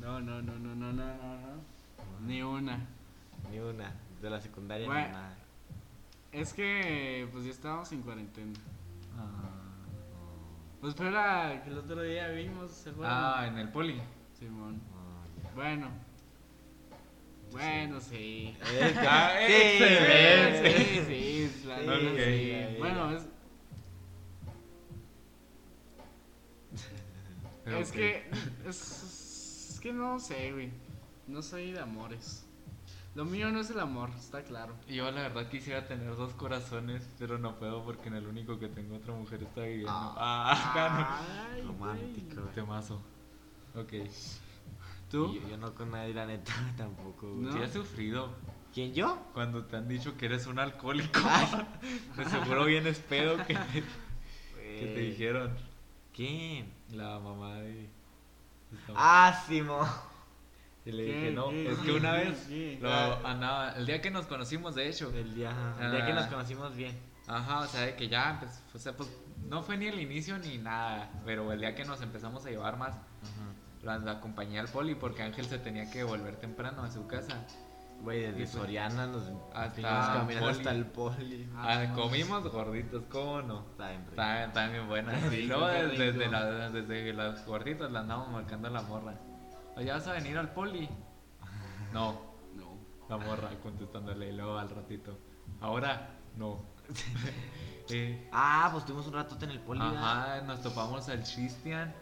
[0.00, 2.26] No, no, no, no, no, no, no, no.
[2.26, 2.80] Ni una.
[3.50, 3.92] Ni una.
[4.20, 5.36] De la secundaria, ni nada.
[6.32, 8.52] Es que, pues ya estábamos en cuarentena.
[9.16, 9.50] Ah.
[10.80, 13.14] Pues fue la que el otro día vimos, ¿se acuerdan?
[13.16, 14.00] Ah, en el poli.
[14.38, 14.80] Simón.
[15.58, 15.90] Bueno.
[17.50, 18.56] Bueno, sí.
[18.98, 19.78] Ah, Sí.
[21.04, 21.50] Sí.
[22.78, 23.26] Bueno, es,
[27.66, 28.30] es que.
[28.68, 30.70] Es, es que no sé, güey.
[31.26, 32.46] No soy de amores.
[33.16, 34.76] Lo mío no es el amor, está claro.
[34.86, 38.68] Yo la verdad quisiera tener dos corazones, pero no puedo porque en el único que
[38.68, 39.90] tengo otra mujer está viviendo.
[39.92, 42.42] Ah, Ay, Romántico, no.
[42.42, 42.54] güey.
[42.54, 43.02] Temazo.
[43.74, 43.94] Ok.
[45.10, 45.34] ¿Tú?
[45.34, 47.26] Yo, yo no con nadie, la neta, tampoco.
[47.34, 47.52] No.
[47.52, 48.30] Sí has sufrido
[48.74, 49.18] ¿Quién, yo?
[49.32, 51.20] cuando te han dicho que eres un alcohólico.
[52.16, 53.82] De seguro vienes pedo que te,
[54.80, 55.56] que te dijeron.
[56.14, 56.72] ¿Quién?
[56.92, 57.88] La mamá de...
[58.94, 59.80] Ah, Simo.
[60.84, 61.12] Y le ¿Qué?
[61.14, 61.70] dije, no, ¿Qué?
[61.72, 62.78] es que una vez ¿Qué?
[62.80, 62.92] lo
[63.26, 66.16] andaba, el día que nos conocimos de hecho, El día, el día que Ah.
[66.16, 66.98] nos conocimos bien.
[67.26, 69.10] ajá, o sea, de que ya, pues, o sea, pues,
[69.48, 72.76] no fue ni el inicio ni nada, pero el día que nos empezamos a llevar
[72.78, 73.52] más, Ajá.
[73.82, 77.34] Lo acompañé al poli porque Ángel se tenía que volver temprano a su casa.
[78.02, 80.44] Güey, desde pues, Soriana nos hasta Poli.
[80.50, 81.50] hasta el poli.
[81.56, 83.66] Ah, Ah, comimos gorditos, ¿cómo no?
[83.70, 84.04] Está bien.
[85.32, 89.14] Y luego desde, desde, la- desde las gorditas la andamos marcando a la morra.
[89.76, 90.88] Oye, ¿vas a venir al poli?
[91.92, 92.20] No,
[92.54, 92.76] No.
[93.08, 95.18] la morra contestándole y luego al ratito.
[95.60, 96.62] Ahora, no.
[97.90, 99.80] Eh, Ah, pues tuvimos un ratote en el poli.
[99.80, 100.34] ¿verdad?
[100.36, 101.94] ajá, nos topamos al Cristian.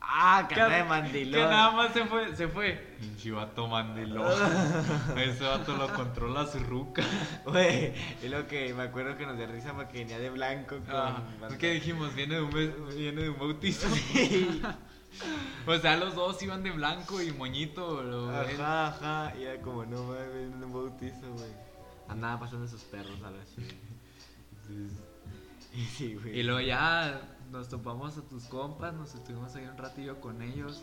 [0.00, 1.50] Ah, Que, cara de que mandilón.
[1.50, 2.96] nada más se fue, se fue.
[2.98, 4.32] Pinche vato mandilón.
[5.18, 7.02] Ese vato lo controla su ruca.
[7.44, 10.84] Güey, es lo que me acuerdo que nos dio risa porque venía de blanco con.
[10.96, 12.50] Ah, es que dijimos, viene de un,
[12.96, 13.86] viene de un bautizo.
[14.12, 14.62] Sí.
[15.66, 18.02] O sea, los dos iban de blanco y moñito.
[18.04, 19.34] lo- él- Ajá, ajá.
[19.38, 21.50] Y era como, no mames, un bautizo, güey.
[22.08, 23.66] Andaba pasando esos perros, así.
[25.74, 26.38] Y sí, güey.
[26.38, 30.82] Y luego ya nos topamos a tus compas, nos estuvimos ahí un ratillo con ellos.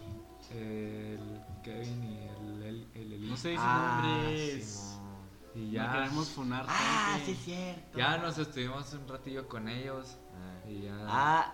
[0.51, 1.19] El
[1.63, 3.27] Kevin y el, el, el Eli.
[3.27, 4.97] No se dicen Ah, nombres.
[5.55, 7.97] Y Ya ya, queremos funar Ah, sí, es cierto.
[7.97, 10.17] ya nos estuvimos un ratillo con ellos.
[10.33, 10.69] Ah.
[10.69, 10.97] Y ya.
[11.07, 11.53] Ah,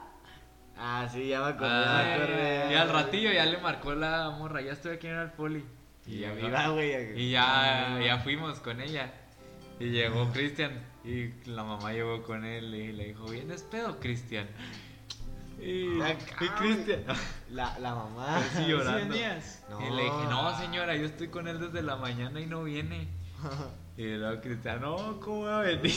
[0.77, 1.69] ah, sí, ya me acordé.
[1.71, 2.71] Ah, ya me acordé.
[2.71, 5.63] y al ratillo ya le marcó la morra, ya estoy aquí en el poli.
[6.07, 7.21] Y ya me llegó- iba, güey.
[7.21, 9.13] Y ya, ya fuimos con ella.
[9.79, 10.83] Y llegó Cristian.
[11.03, 14.47] Y la mamá llegó con él y le dijo, ¿vienes pedo, Cristian?
[15.61, 16.15] Y, La y
[16.57, 17.03] Cristian.
[17.51, 18.37] La, la mamá.
[18.37, 19.15] Así llorando.
[19.69, 19.87] No.
[19.87, 23.07] Y le dije, no, señora, yo estoy con él desde la mañana y no viene.
[23.97, 25.91] Y luego Cristian, no, ¿cómo va a venir?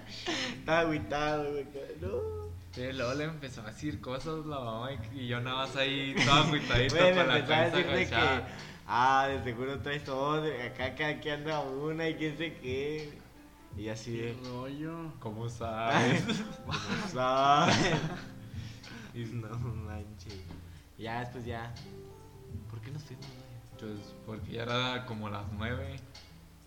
[0.58, 1.66] Estaba agüitado, güey.
[2.00, 2.48] No.
[2.82, 6.34] Y luego le empezó a decir cosas la mamá y- yo nada más ahí todo
[6.34, 8.42] agüitadito Güey, me con la empezó a cabeza.
[8.86, 10.42] Ah, de seguro traes todo.
[10.42, 13.18] Acá, acá, que anda una y quién sé qué.
[13.76, 14.48] Y así ¿Qué de.
[14.48, 15.12] rollo?
[15.20, 16.24] ¿Cómo sabes?
[16.66, 17.76] ¿Cómo sabes?
[19.32, 20.40] No manches.
[20.98, 21.72] Ya después ya.
[22.70, 23.48] ¿Por qué nos fuimos, güey?
[23.96, 25.96] Pues porque ya era como las nueve.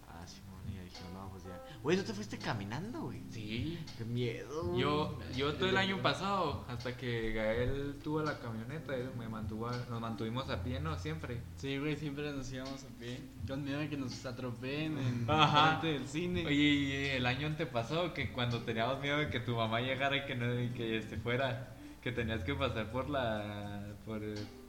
[0.07, 1.61] Ah, Simón, y ya dijimos, no, pues ya.
[1.83, 3.21] Güey, tú te fuiste caminando, güey.
[3.29, 3.77] Sí.
[3.97, 4.81] Qué miedo, güey.
[4.81, 9.67] Yo, yo todo el año pasado, hasta que Gael tuvo la camioneta, él me mantuvo,
[9.67, 10.97] a- nos mantuvimos a pie, ¿no?
[10.97, 11.41] Siempre.
[11.57, 13.19] Sí, güey, siempre nos íbamos a pie.
[13.47, 15.79] Con miedo de que nos atropellen en Ajá.
[15.79, 16.45] frente del cine.
[16.45, 20.25] Oye, y el año antepasado, que cuando teníamos miedo de que tu mamá llegara y
[20.25, 21.70] que, no, y que se fuera,
[22.01, 24.21] que tenías que pasar por la por,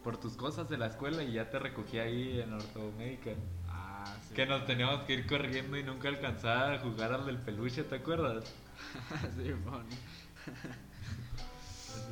[0.05, 3.31] por tus cosas de la escuela y ya te recogía ahí en ortomédica.
[3.69, 4.35] Ah, sí.
[4.35, 7.97] Que nos teníamos que ir corriendo y nunca alcanzaba a jugar al del peluche, ¿te
[7.97, 8.45] acuerdas?
[9.37, 9.85] Sí, bon.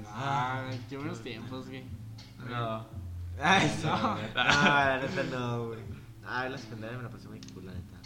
[0.07, 1.85] Ah, qué buenos tiempos, güey.
[2.49, 2.87] No.
[3.41, 3.97] Ay, no.
[3.97, 5.81] No, No, la neta no, güey.
[6.25, 7.97] Ah, la secundaria me la pasé muy cool, la neta.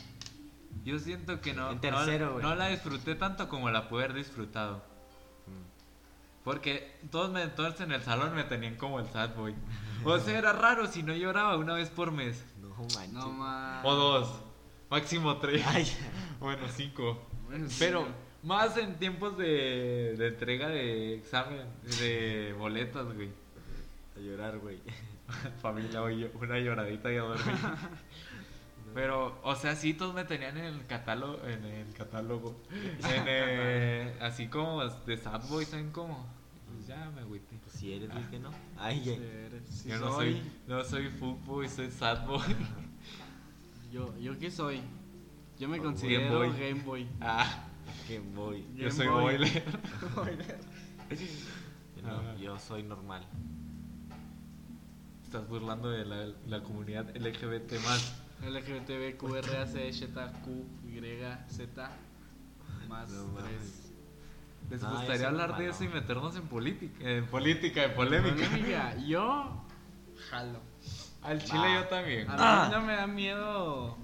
[0.85, 4.17] Yo siento que no, En tercero, no, no la disfruté tanto como la pude haber
[4.17, 4.85] disfrutado.
[6.45, 9.55] Porque todos, me, todos en el salón me tenían como el sad boy.
[10.05, 12.45] O sea, era raro si no lloraba una vez por mes.
[12.61, 13.13] No manches.
[13.13, 13.85] No más.
[13.85, 14.41] O dos.
[14.91, 15.65] Máximo tres.
[15.67, 15.87] Ay,
[16.41, 17.27] Bueno, cinco.
[17.47, 18.07] Bueno, sí, Pero
[18.43, 21.63] más en tiempos de, de entrega de examen,
[21.99, 23.31] de boletas, güey.
[24.17, 24.79] a llorar, güey.
[25.63, 27.55] Familia, oye, una lloradita y a dormir.
[28.95, 32.55] Pero, o sea, sí, todos me tenían en el catálogo, en el catálogo,
[33.03, 33.29] en el-
[34.27, 36.27] así como de sad boy, ¿saben cómo?
[36.73, 37.57] Pues ya me agüité.
[37.63, 38.51] Pues si eres, güey, que no.
[38.79, 42.41] Ay, eres- sí Yo no soy, no soy fuckboy, soy sad boy.
[43.93, 44.81] Yo, ¿Yo qué soy?
[45.59, 46.59] Yo me Oh, considero Game Boy.
[46.59, 47.09] Game Boy.
[47.21, 47.65] Ah,
[48.09, 48.67] Que voy.
[48.75, 49.23] yo Game soy Boy.
[49.23, 49.65] boiler.
[52.03, 52.35] No, Ah.
[52.39, 53.25] yo soy normal.
[55.25, 58.15] Estás burlando de la, la comunidad LGBT más.
[58.43, 61.01] LGBTB, QRAC, Z, Q, Y,
[61.51, 61.91] Z,
[62.89, 63.43] más No mames.
[63.59, 63.84] 3.
[64.71, 65.95] ¿Les yo gustaría hablar de eso y no.
[65.95, 66.97] meternos en política?
[67.09, 68.97] En política, en polémica.
[69.07, 69.65] Yo
[70.31, 70.61] jalo.
[71.23, 72.29] Al chile yo también.
[72.31, 72.67] A Ah.
[72.69, 73.97] mí no me da miedo.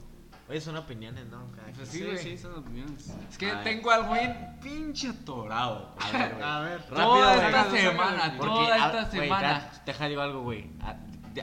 [0.49, 1.47] Oye, son opiniones, ¿no?
[1.53, 1.87] Cada Pues quien.
[1.91, 2.19] sí, Sí, güey.
[2.19, 3.15] sí, son opiniones.
[3.31, 5.95] Es que A tengo algo bien pinche atorado.
[6.01, 6.43] A ver, güey.
[6.43, 7.47] A ver, Rápido, Toda güey.
[7.47, 8.35] esta semana.
[8.37, 9.71] Porque, toda ah, esta güey, semana.
[9.71, 10.71] te- Deja digo algo, güey.
[10.83, 10.97] Ah,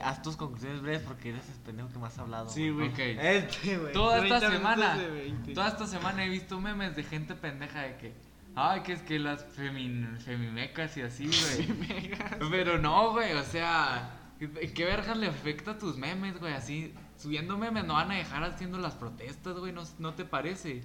[0.04, 2.50] Haz tus conclusiones breves porque eres el pendejo que más ha hablado.
[2.50, 2.88] Sí, güey.
[2.90, 2.98] Ok.
[2.98, 3.92] Este, güey.
[3.94, 5.54] Toda 30 esta semana, de 20.
[5.54, 8.14] toda esta semana he visto memes de gente pendeja de que,
[8.58, 12.50] ay, que es que las femin, femimecas y así, güey.
[12.50, 16.52] Pero no, güey, o sea, ¿qué vergas le afecta a tus memes, güey?
[16.52, 20.82] Así, subiendo memes no van a dejar haciendo las protestas, güey, ¿no, no te parece?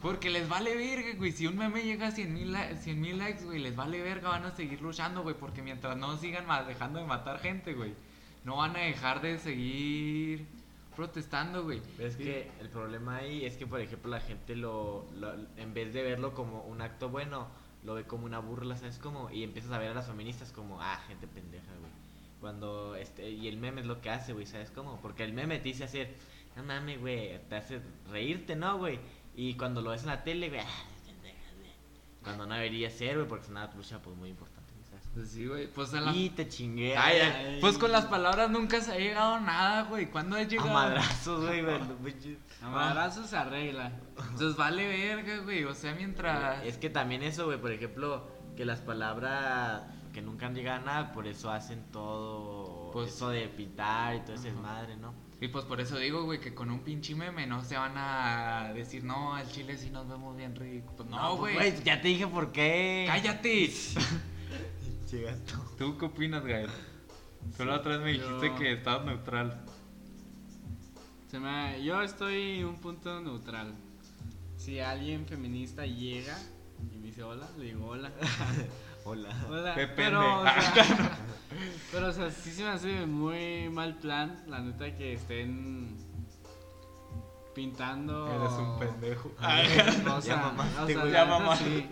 [0.00, 1.32] Porque les vale verga, güey.
[1.32, 2.52] Si un meme llega a 100 mil
[3.18, 4.28] likes, güey, les vale verga.
[4.28, 5.34] Van a seguir luchando, güey.
[5.34, 7.94] Porque mientras no sigan dejando de matar gente, güey,
[8.44, 10.46] no van a dejar de seguir
[10.96, 11.80] protestando, güey.
[11.98, 15.92] Es que el problema ahí es que, por ejemplo, la gente lo, lo- en vez
[15.94, 17.46] de verlo como un acto bueno,
[17.84, 19.30] lo ve como una burla, ¿sabes cómo?
[19.30, 21.92] Y empiezas a ver a las feministas como, ah, gente pendeja, güey.
[22.40, 24.98] Cuando, este, y el meme es lo que hace, güey, ¿sabes cómo?
[25.00, 26.14] Porque el meme te dice hacer,
[26.56, 27.80] no mames, güey, te hace
[28.10, 28.98] reírte, ¿no, güey?
[29.36, 31.70] Y cuando lo ves en la tele, güey, ah, pendeja, güey.
[32.22, 34.55] Cuando no debería ser, güey, porque es una lucha, pues, muy importante.
[35.16, 35.66] Pues sí, güey.
[35.72, 36.94] Pues, en la- Y te chingué.
[36.94, 40.10] Ay, ay, ay, pues con las palabras nunca se ha llegado a nada, güey.
[40.10, 40.68] ¿Cuándo has A llegado?
[40.74, 41.64] madrazos, güey,
[42.62, 43.92] A madrazos se arregla.
[44.30, 45.64] Entonces vale verga, güey.
[45.64, 46.62] O sea, mientras.
[46.66, 50.84] Es que también eso, güey, por ejemplo, que las palabras que nunca han llegado a
[50.84, 55.14] nada, por eso hacen todo Pues- eso de pintar y todo ese desmadre, ¿no?
[55.40, 58.70] Y pues por eso digo, güey, que con un pinche meme no se van a
[58.74, 60.92] decir, no, al chile sí nos vemos bien ricos.
[60.96, 61.84] Pues no, pues, güey.
[61.84, 63.04] ya te dije por qué.
[63.08, 63.70] ¡Cállate!
[65.10, 65.54] Llegas tú.
[65.78, 66.70] ¿Tú qué opinas, Gael?
[67.56, 69.64] Tú la otra vez me dijiste yo- que estabas neutral.
[71.30, 73.74] Se me, yo estoy en un punto neutral.
[74.56, 76.36] Si alguien feminista llega
[76.92, 78.10] y me dice hola, le digo hola.
[79.08, 79.28] Hola.
[79.48, 79.76] Hola.
[79.76, 79.94] Depende.
[79.94, 81.18] Pero, o sea,
[81.92, 85.96] pero, o sea, sí se me hace muy mal plan, la neta, que estén
[87.54, 88.26] pintando.
[88.28, 89.30] Eres un pendejo.
[89.38, 91.88] O sea, Ya mamaste, o sea, Ya sí.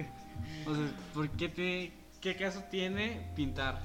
[0.66, 1.92] O sea, ¿por qué te,
[2.24, 3.82] qué caso tiene pintar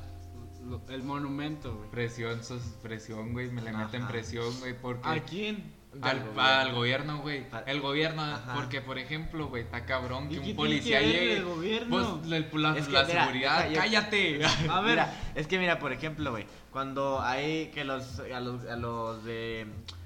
[0.63, 1.89] lo- el monumento, güey?
[1.91, 3.52] Presión, sos presión, güey.
[3.52, 5.08] Me le meten presión, güey, porque.
[5.08, 5.78] ¿A quién?
[6.02, 7.47] Al, al gobierno, güey.
[7.65, 8.54] El gobierno, Ajá.
[8.54, 11.38] porque por ejemplo, güey, está cabrón ¿Y que qué un tiene policía que ver llegue.
[11.38, 12.19] el gobierno?
[12.19, 14.45] Pues la, la- Es que, la mira, seguridad, deja, yo- cállate.
[14.69, 14.91] A ver.
[14.91, 19.23] Mira, es que mira, por ejemplo, güey, cuando hay que los a los a los
[19.25, 19.65] de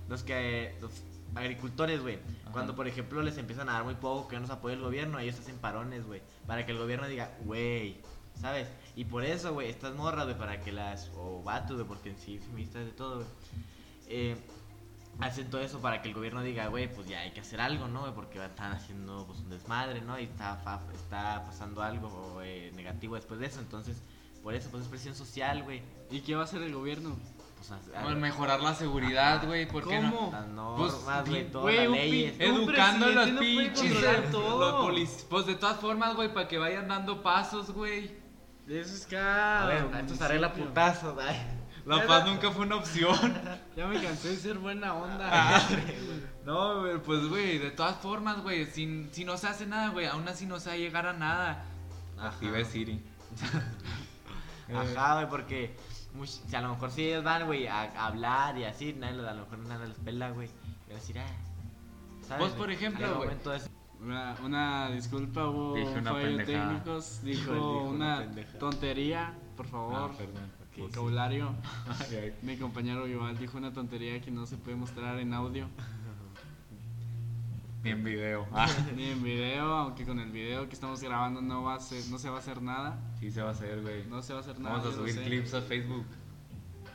[0.10, 0.92] los que los
[1.36, 2.52] agricultores, güey, Ajá.
[2.54, 5.20] cuando por ejemplo les empiezan a dar muy poco que no nos apoya el gobierno,
[5.20, 7.98] ellos hacen parones, güey, para que el gobierno diga, güey,
[8.40, 8.68] ¿sabes?
[8.96, 12.18] Y por eso, güey, estas morras, güey, para que las o vatos, güey, porque en
[12.18, 13.28] sí feministas de todo, güey.
[14.08, 14.36] Eh,
[15.20, 17.88] hacen todo eso para que el gobierno diga, güey, pues ya hay que hacer algo,
[17.88, 18.02] ¿no?
[18.02, 18.14] güey?
[18.14, 20.20] Porque están haciendo pues un desmadre, ¿no?
[20.20, 23.60] Y está, fa- está pasando algo eh, negativo después de eso.
[23.60, 23.98] Entonces,
[24.44, 25.82] por eso, pues es presión social, güey.
[26.12, 27.16] ¿Y qué va a hacer el gobierno?
[27.58, 30.12] Pues, a- a- Pues mejorar la seguridad, güey, porque no.
[30.12, 30.32] ¿Cómo?
[30.32, 30.44] las
[30.78, 32.36] Pues, normas, güey, di- todas las leyes.
[32.40, 34.04] Educando a los no pinches.
[34.04, 34.90] eh, todo.
[34.92, 38.23] los Pues de todas formas, güey, para que vayan dando pasos, güey.
[38.68, 39.66] Eso es A cada.
[39.68, 41.60] ver, esto se arregla putazos, ay.
[41.86, 43.14] La paz nunca fue una opción.
[43.76, 45.28] Ya me cansé de ser buena onda.
[45.32, 45.68] Ah,
[46.46, 50.28] no, pues, güey, de todas formas, güey, si, si no se hace nada, güey, aún
[50.28, 51.66] así no se va a llegar a nada.
[52.18, 52.28] Ajá.
[52.30, 53.04] Active Siri.
[54.74, 55.76] Ajá, güey, porque
[56.16, 59.28] much- si a lo mejor si ellos van, güey, a, a hablar y así, nadie,
[59.28, 60.50] a lo mejor nadie les pela, güey.
[60.88, 61.26] Y a decir, ah.
[62.28, 63.30] ¿sabes, Vos, por ejemplo, güey.
[64.04, 66.70] Una, una disculpa, hubo Dije una fallo pendejada.
[66.70, 67.52] técnicos, dijo,
[67.84, 68.60] una una pendejada.
[68.60, 70.44] tontería, por Ah, favor, perdón.
[70.44, 70.82] Ok, sí.
[70.82, 71.54] vocabulario.
[72.12, 72.34] Ay, ay.
[72.42, 75.68] Mi compañero igual dijo una tontería que no se puede mostrar en audio
[77.84, 78.48] Ni en video.
[78.54, 82.04] Ah, ni en video, aunque con el video que estamos grabando no va a ser,
[82.12, 84.06] no se va a hacer nada, sí se va a hacer, güey.
[84.08, 84.78] no se va a hacer nada.
[84.78, 85.24] Vamos a yo lo subir sé.
[85.30, 86.06] clips a Facebook.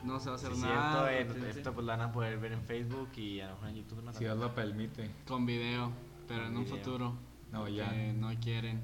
[0.04, 1.08] No se va a hacer Sí, nada.
[1.10, 3.68] cierto, en- esto pues lo van a poder ver en Facebook y a lo mejor
[3.70, 5.10] en YouTube no Si Dios lo permite.
[5.26, 5.90] Con video,
[6.28, 6.76] pero en un video.
[6.76, 7.18] futuro.
[7.50, 7.90] No, ya.
[7.90, 8.82] Que no quieren.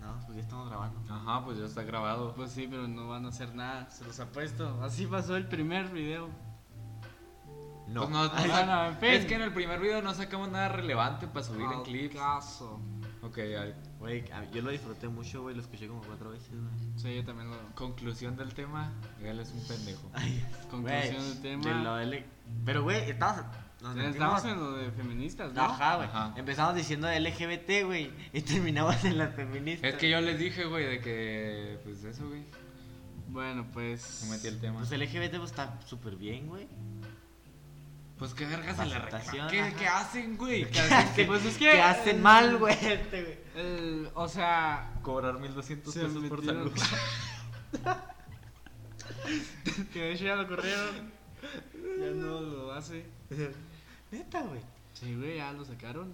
[0.00, 1.00] No, pues ya estamos grabando.
[1.12, 2.34] Ajá, pues ya está grabado.
[2.34, 4.82] Pues sí, pero no van a hacer nada, se los apuesto.
[4.82, 6.28] Así pasó el primer video.
[7.86, 8.00] No.
[8.02, 9.08] Pues no, no Ay, no, en fin.
[9.10, 12.16] Es que en el primer video no sacamos nada relevante para subir en Al clips.
[12.16, 12.80] caso.
[13.22, 13.74] Ok, ay.
[13.98, 16.92] Güey, yo lo disfruté mucho, güey, lo escuché como cuatro veces, güey.
[16.96, 17.56] Sí, yo también lo.
[17.74, 18.90] Conclusión del tema,
[19.22, 20.10] él es un pendejo.
[20.14, 21.98] Ay, Conclusión del tema.
[21.98, 22.26] de lo
[22.64, 23.44] Pero, güey, estamos...
[23.82, 25.62] nos Estamos metimos- en lo de feministas, ¿no?
[25.62, 26.08] Ajá, güey.
[26.08, 26.34] Ajá.
[26.36, 29.92] Empezamos diciendo de LGBT, güey, y terminamos en las feministas.
[29.92, 31.78] Es que yo les dije, güey, de que.
[31.84, 32.44] Pues eso, güey.
[33.28, 34.22] Bueno, pues.
[34.24, 34.78] No metí el tema.
[34.80, 36.66] Pues LGBT pues está súper bien, güey.
[38.18, 39.50] Pues qué vergas se le Aceptación, reclama.
[39.50, 39.76] ¿Qué, ajá.
[39.78, 40.64] ¿Qué hacen, güey?
[40.70, 41.26] ¿Qué hacen?
[41.26, 43.38] Pues es que- ¿Qué hacen mal, güey, este, güey?
[43.54, 44.92] El- o sea.
[45.02, 46.72] Cobrar 1200 Se pesos por salud.
[49.92, 51.12] que de hecho ya lo corrieron.
[51.98, 53.04] Ya no lo hace.
[54.10, 54.60] Neta, güey.
[54.94, 56.12] Sí, güey, ya lo sacaron.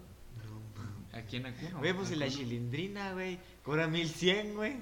[1.12, 1.78] Aquí en Acuno.
[1.78, 3.38] Güey, pues y la chilindrina, güey.
[3.62, 4.76] Cobra 1100, güey.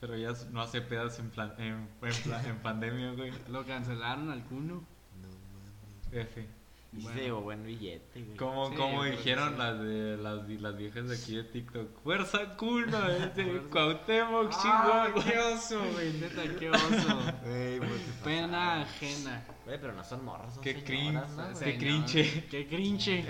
[0.00, 3.32] Pero ya no hace pedas en, plan, en, en, pla- en pandemia, güey.
[3.48, 4.82] Lo cancelaron al cuno.
[5.20, 6.28] No mames.
[6.28, 6.46] F.
[6.92, 7.18] Y Bueno.
[7.18, 8.36] se llevó buen billete, güey.
[8.38, 9.58] Como, Sí, como dijeron sí.
[9.58, 12.02] las, de, las, las viejas de aquí de TikTok.
[12.02, 13.68] Fuerza cuno, es de Fuerza.
[13.70, 15.24] Cuauhtémoc, Chihuahua.
[15.24, 17.32] qué oso, güey, neta, qué oso.
[17.42, 19.44] Pues, Pena ajena.
[19.66, 22.46] Güey, pero no son morras, son Qué cringe, señoras, ¿no, qué cringe.
[22.48, 23.24] Qué cringe.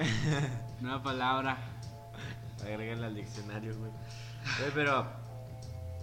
[0.80, 1.56] Nueva palabra.
[2.62, 3.90] Agréguenla al diccionario, güey.
[4.60, 5.06] Güey, pero.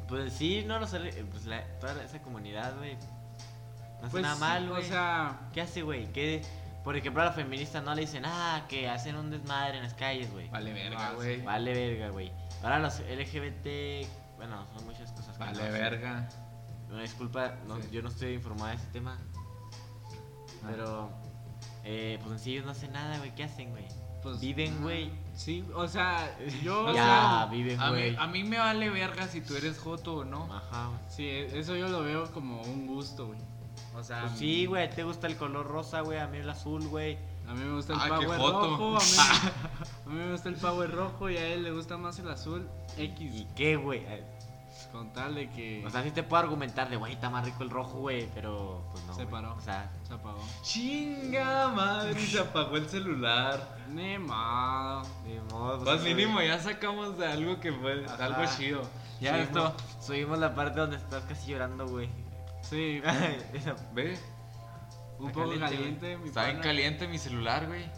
[0.07, 0.99] Pues sí, no, no sé.
[1.31, 2.95] Pues la, toda esa comunidad, güey.
[2.95, 4.81] No hace Pues, nada mal, güey.
[4.83, 6.11] O sea, ¿Qué hace, güey?
[6.11, 6.41] ¿Qué?
[6.83, 9.93] Por ejemplo, a las feministas no le dicen, ah, que hacen un desmadre en las
[9.93, 10.49] calles, güey.
[10.49, 11.41] Vale, verga, Ah, güey.
[11.41, 12.31] Vale verga, güey.
[12.61, 14.05] Ahora los LGBT,
[14.35, 15.71] bueno, son muchas cosas que Vale, no sé.
[15.71, 16.27] verga.
[16.89, 17.87] Una disculpa, no- Sí.
[17.91, 19.17] yo no estoy informada de ese tema.
[20.63, 20.67] Ah.
[20.71, 21.09] Pero,
[21.83, 23.33] eh, pues en sí ellos no hacen nada, güey.
[23.35, 23.85] ¿Qué hacen, güey?
[24.21, 24.39] pues.
[24.39, 25.11] Viven, güey.
[25.35, 26.85] Sí, o sea, yo.
[26.85, 28.15] o ya, sea, viven, A mí, güey.
[28.15, 30.43] a mí me vale verga si tú eres joto o no.
[30.53, 30.99] Ajá, güey.
[31.09, 33.39] Sí, eso yo lo veo como un gusto, güey.
[33.95, 36.87] O sea, Pues sí, güey, te gusta el color rosa, güey, a mí el azul,
[36.87, 37.17] güey.
[37.47, 38.97] A mí me gusta el Ah, power rojo.
[38.97, 39.05] A mí,
[40.05, 42.69] a mí me gusta el power rojo y a él le gusta más el azul
[42.97, 43.35] X.
[43.35, 44.05] ¿Y qué, güey?
[44.93, 47.63] Con tal de que O sea, sí te puedo argumentar de, güey, está más rico
[47.63, 49.13] el rojo, güey, pero pues no.
[49.15, 49.31] Se güey.
[49.31, 49.55] paró.
[49.55, 50.39] O sea, se apagó.
[50.61, 53.75] Chinga madre, se apagó el celular.
[53.89, 55.01] Ni modo.
[55.25, 55.83] ni modo.
[55.83, 56.13] Pues güey.
[56.13, 58.23] mínimo ya sacamos de algo que fue Ajá.
[58.25, 58.81] algo chido.
[59.19, 59.75] Ya Subimos- esto.
[59.99, 62.09] Subimos la parte donde estás casi llorando, güey.
[62.61, 63.01] Sí,
[63.53, 64.17] Esa- Ve,
[65.19, 66.17] un Está poco caliente, caliente.
[66.17, 67.89] mi está bien caliente mi celular, güey.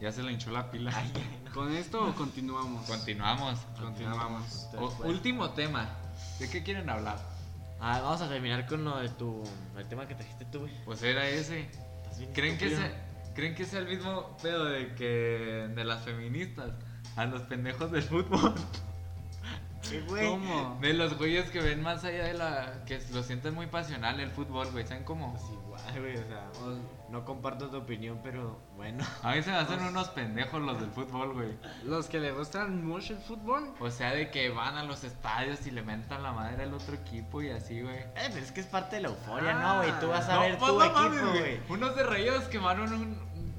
[0.00, 0.92] Ya se le hinchó la pila.
[0.94, 1.52] Ay, ay, no.
[1.52, 2.86] ¿Con esto o continuamos?
[2.86, 3.58] Continuamos.
[3.80, 4.68] Continuamos.
[4.78, 5.88] O- último tema.
[6.38, 7.18] ¿De qué quieren hablar?
[7.80, 9.42] Ah, vamos a terminar con lo de tu.
[9.76, 10.72] El tema que trajiste tú, güey.
[10.84, 11.68] Pues era ese.
[12.32, 16.70] ¿Creen que, sea, ¿Creen que sea el mismo pedo de que de las feministas?
[17.16, 18.54] A los pendejos del fútbol.
[19.88, 20.26] ¿Qué, güey?
[20.28, 20.78] ¿Cómo?
[20.80, 22.84] De los güeyes que ven más allá de la.
[22.86, 24.86] que lo sienten muy pasional el fútbol, güey.
[24.86, 25.32] ¿Saben cómo?
[25.34, 26.50] Pues igual, güey, o sea.
[26.62, 29.04] O- No comparto tu opinión, pero bueno.
[29.22, 31.48] A mí se me hacen unos pendejos los del fútbol, güey.
[31.84, 33.72] Los que le gustan mucho el fútbol.
[33.78, 36.92] O sea, de que van a los estadios y le mentan la madre al otro
[36.96, 37.98] equipo y así, güey.
[37.98, 40.00] Eh, pero es que es parte de la euforia, Ah, ¿no, güey?
[40.00, 41.60] Tú vas a No, ver pues tu no mames, equipo, güey.
[41.68, 43.18] Unos de Rayados quemaron un,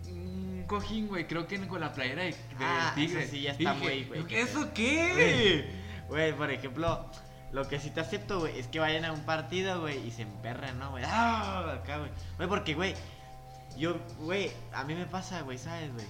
[0.09, 1.25] un cojín, güey.
[1.25, 3.21] Creo que con la playera de, de Ah, Tigre.
[3.23, 5.73] eso sí ya está muy, güey, ¿Eso qué?
[6.09, 7.05] Güey, por ejemplo,
[7.53, 10.23] lo que sí te acepto, güey, es que vayan a un partido, güey, y se
[10.23, 11.05] emperran, ¿no, güey?
[11.07, 11.77] ¡Ah!
[11.81, 12.11] Acá, güey.
[12.35, 12.93] Güey, porque, güey,
[13.77, 16.05] yo, güey, a mí me pasa, güey, ¿sabes, güey?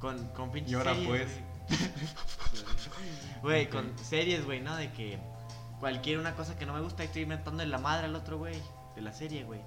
[0.00, 1.30] Con, con pinches Y ahora, series, pues.
[3.42, 3.68] güey.
[3.70, 4.76] Con series, güey, ¿no?
[4.76, 5.18] De que
[5.80, 8.60] cualquier una cosa que no me gusta estoy inventando en la madre al otro, güey,
[8.94, 9.60] de la serie, güey.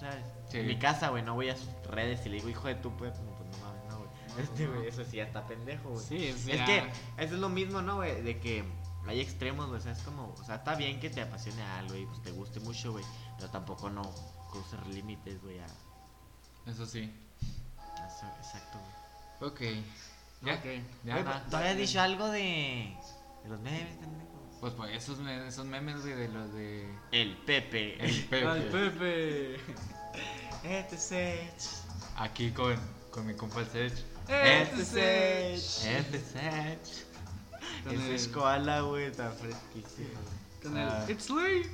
[0.00, 0.24] ¿Sabes?
[0.48, 0.58] Sí.
[0.58, 2.90] En mi casa, güey, no voy a sus redes y le digo, hijo de tu,
[2.96, 4.10] pues, no, pues no mames, no, güey.
[4.28, 4.74] No, Este, no.
[4.74, 6.04] güey, eso sí, ya está pendejo, güey.
[6.04, 6.78] Sí, sea, Es que
[7.22, 8.22] eso es lo mismo, ¿no, güey?
[8.22, 8.64] De que
[9.06, 9.78] hay extremos, güey.
[9.78, 12.30] O sea, es como, o sea, está bien que te apasione algo y pues te
[12.30, 13.04] guste mucho, güey.
[13.36, 14.02] Pero tampoco no
[14.50, 15.58] cruces límites, güey.
[15.58, 15.66] A...
[16.68, 17.12] Eso sí.
[17.40, 18.78] Eso, exacto,
[19.38, 19.50] güey.
[19.50, 19.60] Ok.
[20.42, 20.54] Ya.
[20.54, 20.64] Ok.
[21.04, 21.44] Ya, Güey, nada.
[21.50, 22.94] ¿Tú habías dicho algo de,
[23.42, 23.96] de los memes?
[24.60, 26.88] Pues pues esos, me- esos memes, güey, de los de.
[27.12, 28.04] El Pepe.
[28.04, 28.46] El Pepe.
[28.46, 29.56] Al Pepe.
[30.64, 31.52] Este Sech.
[32.16, 32.76] Aquí con,
[33.10, 33.92] con mi compa el Sech.
[34.28, 35.86] Este Sech.
[35.96, 37.06] Este Sech.
[37.84, 40.08] Con Ese es el- koala, güey, está fresquísimo.
[40.62, 41.04] Con el Ah.
[41.08, 41.70] It's late.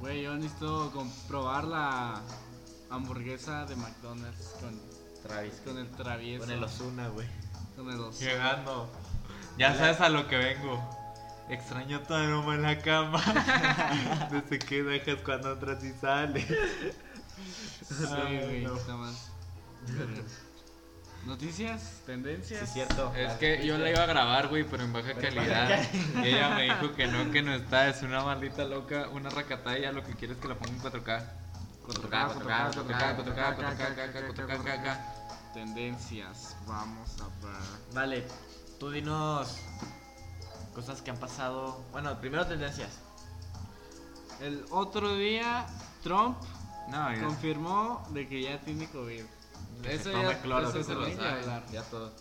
[0.00, 2.20] Güey, yo necesito comprobar la
[2.90, 4.80] hamburguesa de McDonald's con,
[5.22, 5.54] Travis.
[5.64, 6.44] con el travieso.
[6.44, 7.28] Con el Osuna, güey.
[7.76, 8.30] Con el Ozuna.
[8.30, 8.90] Llegando.
[9.58, 10.90] Ya sabes a lo que vengo.
[11.48, 13.22] Extraño tu aroma en la cama.
[14.32, 16.44] Desde que dejas cuando entras y sales.
[16.46, 18.76] Sí, Ay, güey, no.
[18.76, 19.30] está más.
[21.24, 22.62] Noticias, Sí, tendencias.
[22.62, 23.12] es cierto.
[23.16, 25.68] Es que yo la iba a grabar, güey, pero en baja Pero calidad.
[25.68, 26.24] baja calidad.
[26.24, 27.88] Y ella me dijo que no, que no está.
[27.88, 29.90] Es una maldita loca, una racataya.
[29.92, 31.24] Lo que quiere es que la ponga en 4K.
[31.86, 34.98] 4K, 4K, 4K, 4K, 4K, 4K, 4K.
[35.54, 37.94] Tendencias, vamos a ver.
[37.94, 38.26] Vale,
[38.78, 39.56] tú dinos
[40.74, 41.82] cosas que han pasado.
[41.92, 42.98] Bueno, primero tendencias.
[44.40, 45.66] El otro día,
[46.02, 46.36] Trump
[47.22, 49.24] confirmó de que ya tiene COVID.
[49.84, 51.42] Eso ya, cloro, eso se lo sabe.
[51.72, 52.12] Ya todo.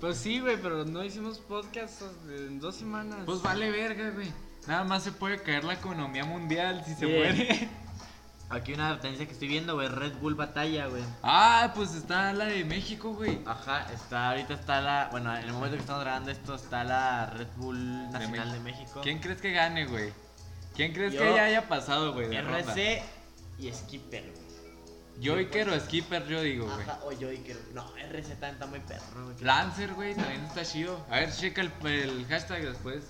[0.00, 3.20] Pues sí, güey, pero no hicimos podcast en dos semanas.
[3.24, 4.30] Pues vale verga, güey.
[4.66, 7.70] Nada más se puede caer la economía mundial si se muere.
[8.48, 11.02] Aquí una tendencia que estoy viendo, güey, Red Bull Batalla, güey.
[11.22, 13.40] Ah, pues está la de México, güey.
[13.44, 17.26] Ajá, está, ahorita está la, bueno, en el momento que estamos grabando esto está la
[17.26, 19.00] Red Bull Nacional de México.
[19.02, 20.12] ¿Quién crees que gane, güey?
[20.76, 22.28] ¿Quién crees Yo- que ya haya pasado, güey?
[22.28, 22.58] de ronda?
[22.60, 23.02] RC
[23.58, 24.46] y Skipper, güey.
[25.44, 26.80] Joker o Skipper, yo digo, güey.
[26.82, 27.56] Ajá, o Joker.
[27.72, 29.36] No, RC también está muy perro, güey.
[29.40, 31.04] Lancer, güey, también está chido.
[31.10, 33.02] A ver, checa el, el hashtag después.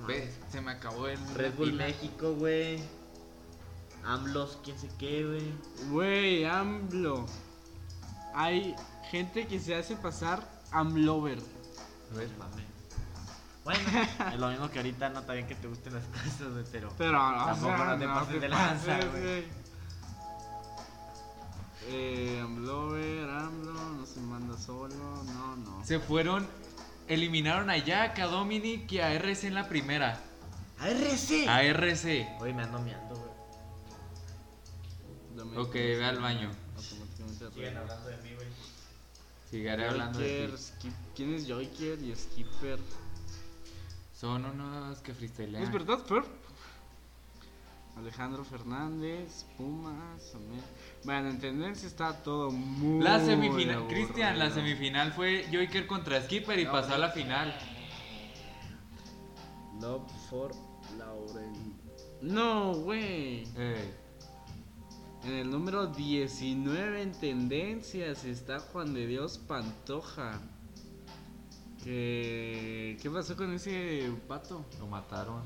[0.00, 1.18] No, Ve, se me acabó el.
[1.34, 1.74] Red Bull.
[1.74, 2.80] México, güey.
[4.06, 5.90] AMLOS, quién sé qué, güey.
[5.90, 7.26] Güey, AMLO.
[8.34, 8.74] Hay
[9.10, 10.42] gente que se hace pasar
[10.72, 11.38] AMLover.
[12.12, 12.28] A ver.
[13.64, 13.80] Bueno,
[14.32, 16.92] es lo mismo que ahorita no está bien que te gusten las cosas, güey, pero.
[16.98, 19.44] Pero, o Tampoco sea, no te pases de lanza, güey.
[21.86, 24.94] Eh, AMLover, AMLO, no se manda solo,
[25.24, 25.84] no, no.
[25.84, 26.46] Se fueron.
[27.06, 30.18] Eliminaron a Jack, a Dominic y a RC en la primera.
[30.80, 31.46] ¡RC!
[31.48, 32.36] A RC.
[32.40, 33.03] Oye, me ando meando,
[35.56, 36.50] Ok, ve al baño.
[36.76, 38.48] automáticamente Siguen hablando de mí, güey.
[39.50, 40.52] Sigaré hablando de ti.
[40.54, 42.78] Skip- ¿Quién es Joker y Skipper?
[44.18, 45.62] Son unos que freestylean.
[45.62, 46.24] ¿Es verdad, Fer?
[47.96, 50.66] Alejandro Fernández, Pumas, América.
[51.04, 53.04] Bueno, en tendencia está todo muy.
[53.04, 53.86] La semifinal.
[53.86, 57.56] Cristian, la semifinal fue Joker contra Skipper y No, pasó a la final.
[59.80, 60.50] Love for
[60.98, 61.74] Lauren.
[62.22, 63.46] No, güey.
[63.56, 63.94] Eh,
[65.24, 70.38] En el número 19 en tendencias está Juan de Dios Pantoja.
[71.82, 74.66] ¿Qué, ¿Qué pasó con ese pato?
[74.78, 75.42] lo mataron.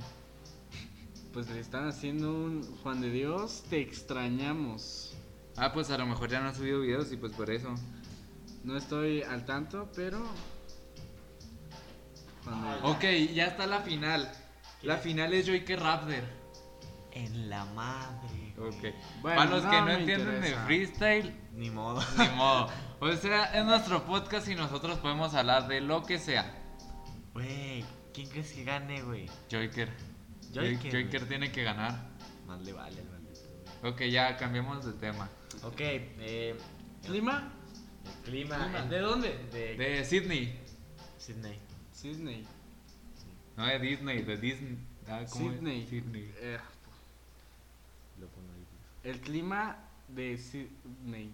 [1.33, 5.15] Pues le están haciendo un Juan de Dios, te extrañamos.
[5.57, 7.73] Ah, pues a lo mejor ya no ha subido videos y pues por eso.
[8.65, 10.25] No estoy al tanto, pero.
[12.83, 14.29] Ok, ya está la final.
[14.83, 16.25] La final es Joker Raptor.
[17.13, 18.38] En la madre.
[18.61, 18.95] Ok.
[19.23, 20.61] Bueno, Para los no que no entienden interesa.
[20.61, 22.03] de freestyle, Ni modo.
[22.19, 22.69] ni modo.
[23.01, 26.55] O sea, es nuestro podcast y nosotros podemos hablar de lo que sea.
[27.35, 29.27] Güey, ¿quién crees que gane, güey?
[29.51, 29.89] Joker.
[30.55, 31.95] Joker, tiene que ganar.
[32.47, 33.41] Más le vale al maldito.
[33.85, 35.29] Ok, ya cambiamos de tema.
[35.63, 36.57] Ok, eh.
[37.07, 37.53] ¿Clima?
[38.05, 38.57] El clima.
[38.57, 38.79] ¿Clima?
[38.83, 39.39] el- ¿De dónde?
[39.53, 40.59] De, De Sydney.
[41.19, 41.59] Sydney.
[41.93, 42.47] Sydney.
[43.57, 44.79] No de Disney, de Disney.
[45.09, 45.57] Ah, ¿cómo es?
[45.59, 45.87] Sydney.
[45.87, 46.33] Sydney.
[46.41, 46.59] Eh.
[49.05, 49.77] El clima
[50.09, 51.33] de Sydney.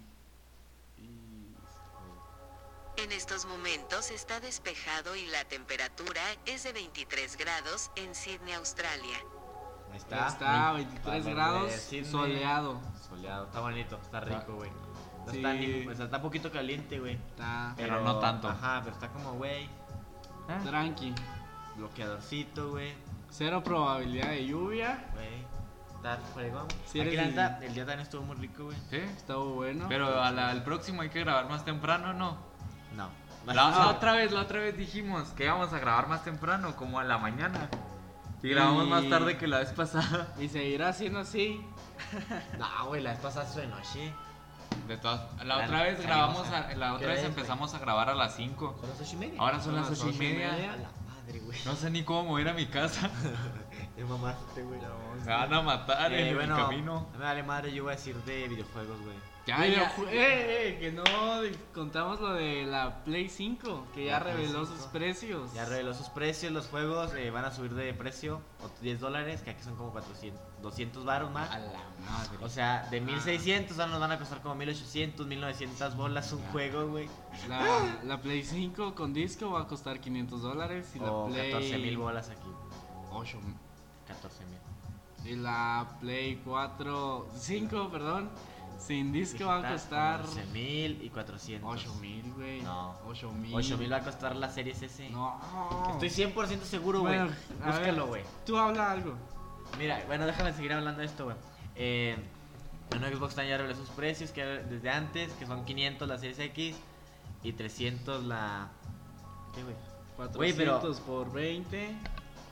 [2.97, 9.17] En estos momentos está despejado y la temperatura es de 23 grados en Sydney, Australia.
[9.91, 10.69] Ahí Está, está.
[10.71, 12.05] a 23 Para grados, Sydney.
[12.11, 12.81] soleado.
[13.09, 14.71] Soleado, está bonito, está rico, güey.
[15.27, 15.37] No Sí.
[15.39, 17.15] está ni, o sea, está un poquito caliente, güey.
[17.15, 18.49] Está Pero no tanto.
[18.49, 19.69] Ajá, pero está como, güey.
[20.49, 21.13] Ah, tranqui.
[21.77, 22.95] Bloqueadorcito, güey.
[23.31, 25.11] Cero probabilidad de lluvia.
[25.15, 25.54] Güey.
[26.05, 26.67] Está fregón.
[26.87, 28.77] Sí, la el- el día también estuvo muy rico, güey.
[28.91, 28.97] ¿Sí?
[28.99, 29.87] Estuvo bueno.
[29.89, 32.37] Pero a la- al próximo hay que grabar más temprano, ¿no?
[32.95, 33.09] No.
[33.47, 36.99] La, la otra vez, la otra vez dijimos que íbamos a grabar más temprano, como
[37.01, 37.71] a la mañana.
[38.43, 40.29] Y grabamos Y- más tarde que la vez pasada.
[40.39, 41.65] Y seguirá siendo así.
[42.59, 44.13] No, güey, la vez pasada fue de noche.
[44.87, 47.79] De todas, la La- otra vez grabamos, a- a- la ¿qué otra vez empezamos a
[47.79, 48.77] grabar a las 5.
[48.79, 49.41] Son las ocho y media.
[49.41, 50.53] Ahora son las Son las 8 y ocho y media.
[50.53, 50.73] media.
[50.73, 51.59] A la madre, güey.
[51.65, 53.09] No sé ni cómo mover a mi casa.
[53.97, 54.81] Es mamaste, güey.
[55.25, 57.07] Me van a matar Eh, en bueno, el camino.
[57.13, 59.17] me vale madre, yo voy a decir de videojuegos, güey.
[59.47, 59.93] Ya, ya.
[60.11, 61.05] eh, eh, que no
[61.75, 64.79] contamos lo de la Play 5, que ya La Play reveló 5.
[64.79, 65.53] sus precios.
[65.53, 69.43] Ya reveló sus precios, los juegos eh, van a subir de precio, otros 10 dólares,
[69.43, 71.51] que aquí son como 400, 200 baros más.
[71.51, 71.69] A la
[72.09, 72.39] madre.
[72.41, 76.89] O sea, de 1600 ahora nos van a costar como 1800, 1900 bolas un juego,
[76.89, 77.09] güey.
[77.47, 81.53] La, la Play 5 con disco va a costar 500 dólares y la O Play
[81.53, 82.49] 14 mil bolas aquí.
[83.13, 83.39] 8
[84.07, 85.33] 14 mil.
[85.33, 88.31] y la Play 4 5, perdón,
[88.79, 91.71] sin disco va a costar 11 mil y 400.
[91.81, 92.61] 8 mil, güey.
[92.63, 92.95] No.
[93.07, 93.55] 8 mil.
[93.55, 95.09] 8 mil va a costar la Series S.
[95.11, 95.41] No.
[96.01, 97.17] Estoy 100% seguro, güey.
[97.19, 97.33] Bueno,
[97.65, 98.23] Búscalo, güey.
[98.45, 99.15] Tú habla algo.
[99.79, 101.37] Mira, bueno, déjame seguir hablando de esto, güey.
[101.77, 102.17] Eh,
[102.91, 106.39] bueno, Xbox también ya reveló sus precios que desde antes, que son 500 la Series
[106.39, 106.77] X
[107.43, 108.69] y 300 la...
[109.55, 109.75] ¿Qué, güey?
[110.17, 111.97] 400 Güey, pero- por 20.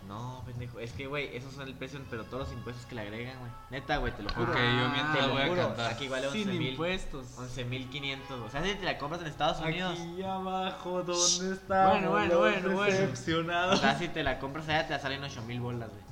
[0.08, 0.78] No, pendejo.
[0.80, 3.50] Es que, güey, esos son el precio, pero todos los impuestos que le agregan, güey.
[3.70, 4.50] Neta, güey, te lo juro.
[4.52, 5.92] Ok, yo mientras voy a cantar.
[5.92, 6.68] Aquí vale 11 Sin mil.
[6.70, 7.26] impuestos.
[7.38, 8.18] 11.500.
[8.44, 9.98] O sea, si te la compras en Estados Unidos.
[9.98, 11.88] Aquí abajo, ¿dónde está?
[11.90, 13.72] Bueno, bueno, bueno, bueno.
[13.72, 16.02] O sea, si te la compras allá, te la salen 8.000 bolas, güey.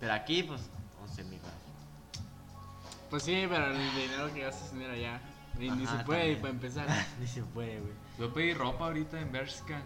[0.00, 0.62] Pero aquí, pues,
[1.16, 1.54] 11.000 bolas.
[3.10, 5.20] Pues sí, pero el dinero que gastas dinero allá.
[5.58, 6.40] Y ni Ajá, se puede, también.
[6.40, 6.86] para empezar.
[7.20, 7.92] Ni se puede, güey.
[8.18, 9.80] Yo pedí ropa ahorita en Bershka.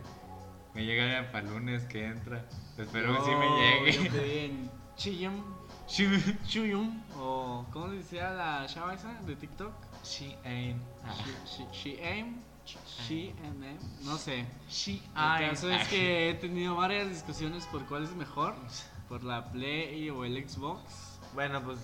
[0.74, 2.44] Me llega para el lunes que entra.
[2.78, 4.10] Espero que Yo- sí me Yo llegue.
[4.10, 5.42] pedí en Chiyum.
[6.46, 7.02] Chuyum.
[7.16, 9.72] O, ¿cómo le decía la chava esa de TikTok?
[10.04, 10.80] She ain't.
[11.46, 12.36] She, she, she aim.
[13.08, 13.64] She and
[14.04, 14.46] No sé.
[14.68, 18.54] She El caso es que he tenido varias discusiones por cuál es mejor.
[19.08, 21.18] Por la Play o el Xbox.
[21.34, 21.78] Bueno, pues,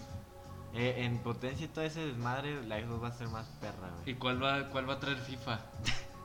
[0.74, 4.12] eh, en potencia y todo ese desmadre, la Xbox va a ser más perra, ¿Y
[4.12, 4.14] güey.
[4.14, 5.58] cuál va, cuál va a traer FIFA?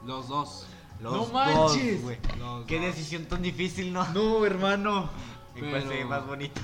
[0.06, 0.68] Los dos.
[1.02, 2.02] Los ¡No dos, manches!
[2.38, 2.86] Los Qué dos.
[2.86, 4.08] decisión tan difícil, ¿no?
[4.14, 5.10] No, hermano.
[5.56, 6.62] ¿Y cuál Pero- se ve más bonito?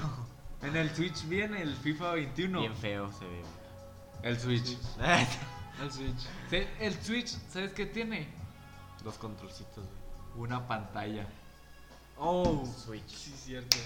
[0.61, 2.59] En el Switch viene el FIFA 21.
[2.61, 3.41] Bien feo se ve,
[4.23, 4.77] El Switch.
[5.81, 6.27] El Switch.
[6.79, 8.27] El Switch, ¿sabes qué tiene?
[9.03, 10.45] Los controlcitos, güey.
[10.47, 11.27] Una pantalla.
[12.17, 13.07] Oh, Switch.
[13.09, 13.77] sí, cierto.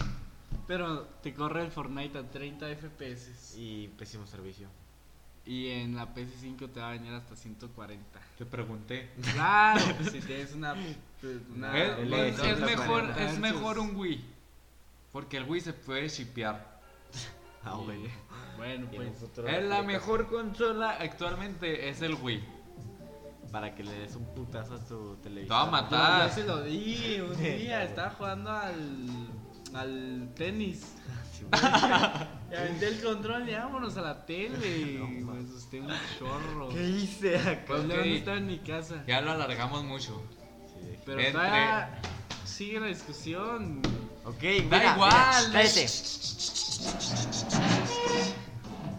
[0.68, 3.56] Pero te corre el Fortnite a 30 FPS.
[3.58, 4.68] Y pésimo servicio.
[5.46, 8.20] Y en la PS5 te va a venir hasta 140.
[8.38, 9.10] Te pregunté.
[9.34, 9.82] Claro,
[10.12, 10.76] si tienes una.
[11.56, 14.24] una es, mejor, 140 es mejor un Wii.
[15.12, 16.80] Porque el Wii se puede shipear.
[17.64, 18.00] Ah, Y- güey.
[18.58, 19.22] Bueno, un pues.
[19.48, 22.44] Es la mejor consola actualmente es el Wii.
[23.52, 25.48] Para que le des un putazo a tu televisor.
[25.48, 26.28] Te va a Yo, matar.
[26.30, 29.28] yo se lo di un día, estaba jugando al.
[29.76, 30.96] al tenis.
[31.52, 31.62] Güey.
[32.52, 34.68] Y aventé el control y vámonos a la tele.
[34.92, 35.90] y me asusté un
[36.20, 36.70] chorro.
[36.70, 37.64] ¿Qué hice acá?
[37.68, 37.88] Pues Ok.
[37.88, 39.04] León estaba en mi casa.
[39.08, 40.22] Ya lo alargamos mucho.
[40.68, 40.98] Sí.
[41.06, 42.02] Pero Entre- todavía
[42.46, 43.82] sigue la discusión.
[44.26, 45.12] Ok, Da mira, igual.
[45.48, 45.88] mira, cállate.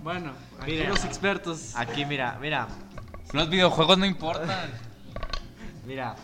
[0.03, 0.89] Bueno, aquí Mira.
[0.89, 1.73] los expertos.
[1.77, 2.69] Aquí, mira, mira,
[3.33, 4.71] Los videojuegos no importan.
[5.87, 6.17] mira.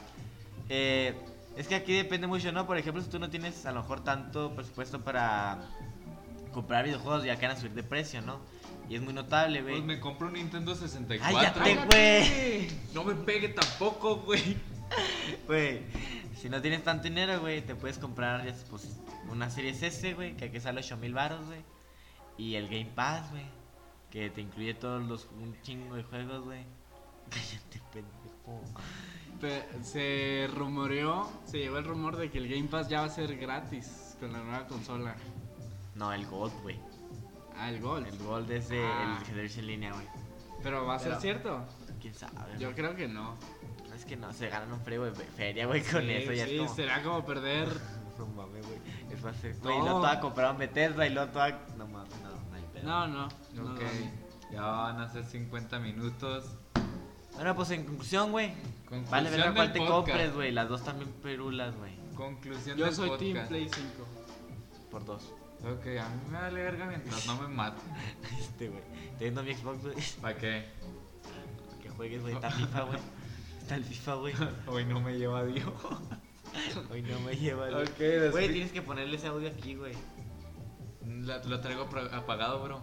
[0.69, 1.15] Eh,
[1.57, 2.67] es que aquí depende mucho, ¿no?
[2.67, 5.59] Por ejemplo, si tú no tienes a lo mejor tanto presupuesto para
[6.49, 8.41] comprar videojuegos, ya que van a subir de precio, ¿no?
[8.89, 9.75] Y es muy notable, güey.
[9.75, 11.39] Pues me compro un Nintendo 64.
[11.63, 12.69] ¡Cállate, güey!
[12.95, 14.57] No me pegue tampoco, güey.
[15.47, 15.83] Güey,
[16.41, 18.99] si no tienes tanto dinero, güey, te puedes comprar ya, pues,
[19.31, 21.61] una serie S, güey, que aquí sale 8000 baros, güey.
[22.39, 23.45] Y el Game Pass, güey,
[24.11, 26.63] que te incluye todos los, un chingo de juegos, güey.
[27.31, 28.63] Cállate, pendejo.
[29.41, 33.11] Pe- Se rumoreó, se llegó el rumor de que el Game Pass ya va a
[33.11, 35.15] ser gratis con la nueva consola.
[35.99, 36.79] No, el Gold, güey.
[37.57, 38.07] Ah, el Gold.
[38.07, 39.21] El Gold es de Ah.
[39.31, 40.07] el en línea, güey.
[40.63, 41.65] Pero va a ser Pero- cierto.
[42.01, 42.33] ¿Quién sabe?
[42.59, 42.75] Yo güey?
[42.75, 43.35] creo que no.
[43.95, 46.33] Es que no, se ganan un frío de feria, güey, con Sí, eso.
[46.33, 46.75] Ya sí, es como...
[46.77, 47.69] será como perder.
[48.19, 48.79] No mames, güey.
[49.25, 49.57] A ser...
[49.59, 49.81] Güey, No.
[49.81, 51.51] y luego toda compraron Bethesda y luego toda...
[51.77, 52.83] No mames, no, no hay pedo.
[52.89, 53.27] No, no.
[53.27, 54.53] Ok, no.
[54.53, 56.45] ya van a ser 50 minutos.
[57.35, 58.55] Bueno, pues en conclusión, güey.
[58.89, 59.95] Conclusión Vale, verga cuál te podcast.
[59.97, 60.51] compres, güey.
[60.51, 61.93] Las dos también perulas, güey.
[62.17, 63.33] Conclusión Yo del soy podcast.
[63.35, 63.89] Team Play 5.
[64.91, 65.33] Por dos.
[65.61, 67.83] Ok, a mí me vale verga mientras no me maten.
[68.39, 68.83] Este, güey.
[69.19, 69.97] Teniendo mi Xbox, güey.
[70.21, 70.67] ¿Para qué?
[71.83, 72.35] Que juegues, güey.
[72.35, 72.99] Está FIFA, güey.
[73.61, 74.35] Está el FIFA, güey.
[74.67, 75.69] Hoy no me lleva Dios.
[76.91, 79.93] Hoy no me lleva, después- Güey, tienes que ponerle ese audio aquí, güey.
[81.07, 81.83] La- lo traigo
[82.13, 82.81] apagado, bro.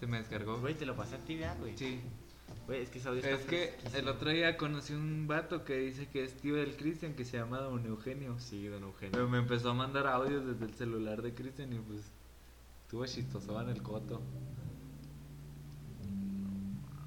[0.00, 0.58] Se me descargó.
[0.58, 1.76] Güey, te lo pasé a ti, ya, güey.
[1.76, 2.00] Sí.
[2.66, 3.98] Güey, es que ese audio Es que fresquísimo.
[3.98, 7.38] el otro día conocí un vato que dice que es tío del Cristian que se
[7.38, 8.38] llama Don Eugenio.
[8.40, 9.12] Sí, don Eugenio.
[9.12, 12.00] Pero me empezó a mandar audios desde el celular de Cristian y pues
[12.86, 14.22] estuvo chistoso en el coto.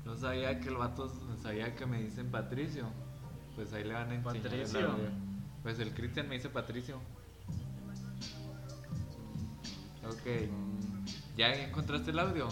[0.03, 2.85] No sabía que el vato, no sabía que me dicen Patricio.
[3.55, 4.35] Pues ahí le van a enseñar.
[4.35, 4.89] el Patricio.
[5.63, 6.97] Pues el Cristian me dice Patricio.
[10.05, 10.49] Ok.
[11.37, 12.49] ¿Ya encontraste el audio?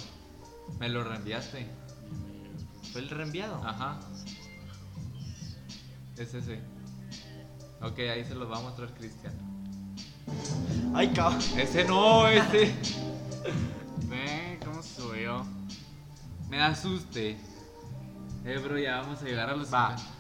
[0.80, 1.68] Me lo reenviaste.
[2.94, 3.62] ¿Fue el reenviado?
[3.62, 4.00] Ajá.
[6.16, 6.62] Es ese.
[7.82, 9.57] Ok, ahí se los va a mostrar Cristian.
[10.94, 11.42] Ay, cabrón.
[11.58, 12.74] Ese no, ese.
[14.04, 15.46] Ve cómo subió.
[16.50, 17.38] Me asuste.
[18.46, 19.98] Eh, bro, ya vamos a llegar a los Va.
[19.98, 20.18] 50.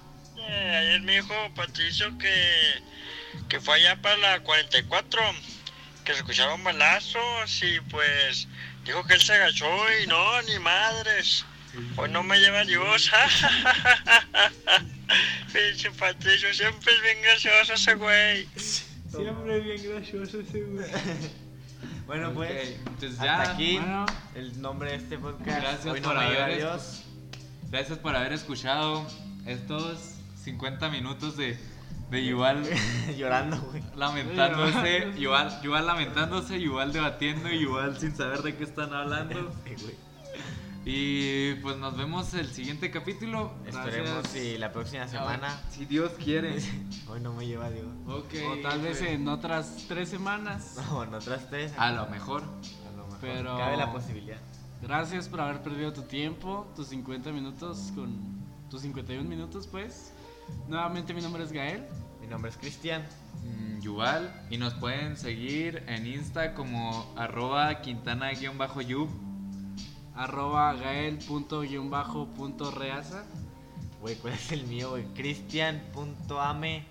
[0.49, 2.83] Eh, ayer me dijo Patricio que,
[3.49, 5.21] que fue allá para la 44,
[6.03, 8.47] que se escucharon balazos y pues
[8.85, 9.67] dijo que él se agachó
[10.03, 11.45] y no, ni madres.
[11.95, 13.11] Hoy no me lleva Dios.
[15.53, 18.47] Pinche Patricio, siempre es bien gracioso ese güey.
[19.07, 20.85] Siempre bien gracioso ese güey.
[22.07, 22.75] Bueno, pues.
[22.79, 23.51] entonces hasta ya.
[23.51, 24.05] aquí Bueno.
[24.33, 25.61] el nombre de este podcast.
[25.61, 27.03] Gracias Hoy no por lleva haber Dios.
[27.69, 29.05] Gracias por haber escuchado
[29.45, 31.57] estos 50 minutos de,
[32.09, 32.63] de Yuval
[33.17, 33.83] Llorando, güey.
[33.95, 39.51] lamentándose, Yuval, Yuval lamentándose, Yuval debatiendo y Yuval sin saber de qué están hablando.
[39.65, 40.06] Sí, güey.
[40.89, 43.51] Y pues nos vemos el siguiente capítulo.
[43.65, 44.27] Esperemos Gracias.
[44.31, 45.59] si la próxima semana.
[45.69, 46.55] Si Dios quiere.
[47.09, 47.87] Hoy no me lleva Dios.
[48.07, 48.33] Ok.
[48.49, 50.77] O tal vez en otras tres semanas.
[50.89, 51.73] No, en otras tres.
[51.77, 52.41] A lo mejor.
[52.43, 53.17] A lo mejor.
[53.19, 54.37] Pero- Cabe la posibilidad.
[54.81, 58.15] Gracias por haber perdido tu tiempo, tus 50 minutos con
[58.69, 60.13] tus 51 minutos, pues.
[60.69, 61.83] Nuevamente mi nombre es Gael.
[62.21, 63.05] Mi nombre es Cristian.
[63.43, 64.45] mm, Yuval.
[64.49, 69.09] Y nos pueden seguir en Insta como arroba quintana-yub.
[70.17, 71.23] Arroba gael.reaza.
[74.01, 75.05] Güey, ¿cuál es el mío, güey?
[75.13, 76.85] Cristian.ame.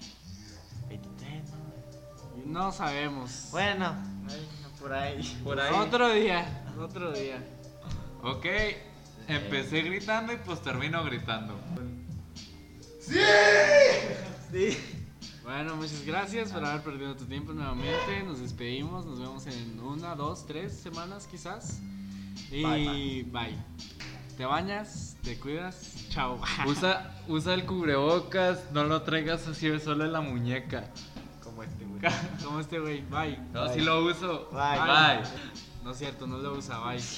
[0.88, 2.62] 23, ¿no?
[2.62, 3.48] No sabemos.
[3.50, 3.94] Bueno,
[4.80, 5.40] por ahí.
[5.44, 5.74] Por ahí.
[5.74, 7.44] Otro día, otro día.
[8.22, 8.46] Ok.
[9.28, 11.58] Empecé gritando y pues termino gritando.
[13.00, 14.78] Sí.
[15.42, 18.22] Bueno, muchas gracias por haber perdido tu tiempo nuevamente.
[18.24, 21.80] Nos despedimos, nos vemos en una, dos, tres semanas quizás.
[22.50, 23.56] Y Bye, bye.
[24.36, 26.06] Te bañas, te cuidas.
[26.10, 26.38] Chao.
[26.66, 30.90] Usa, usa el cubrebocas, no lo traigas así solo en la muñeca.
[31.42, 32.00] Como este, güey.
[32.44, 33.00] Como este güey.
[33.02, 33.38] Bye.
[33.52, 33.74] Bye.
[33.74, 34.48] sí lo uso.
[34.52, 34.78] Bye.
[34.78, 35.28] Bye.
[35.82, 36.78] No es cierto, no lo usa.
[36.80, 37.00] Bye.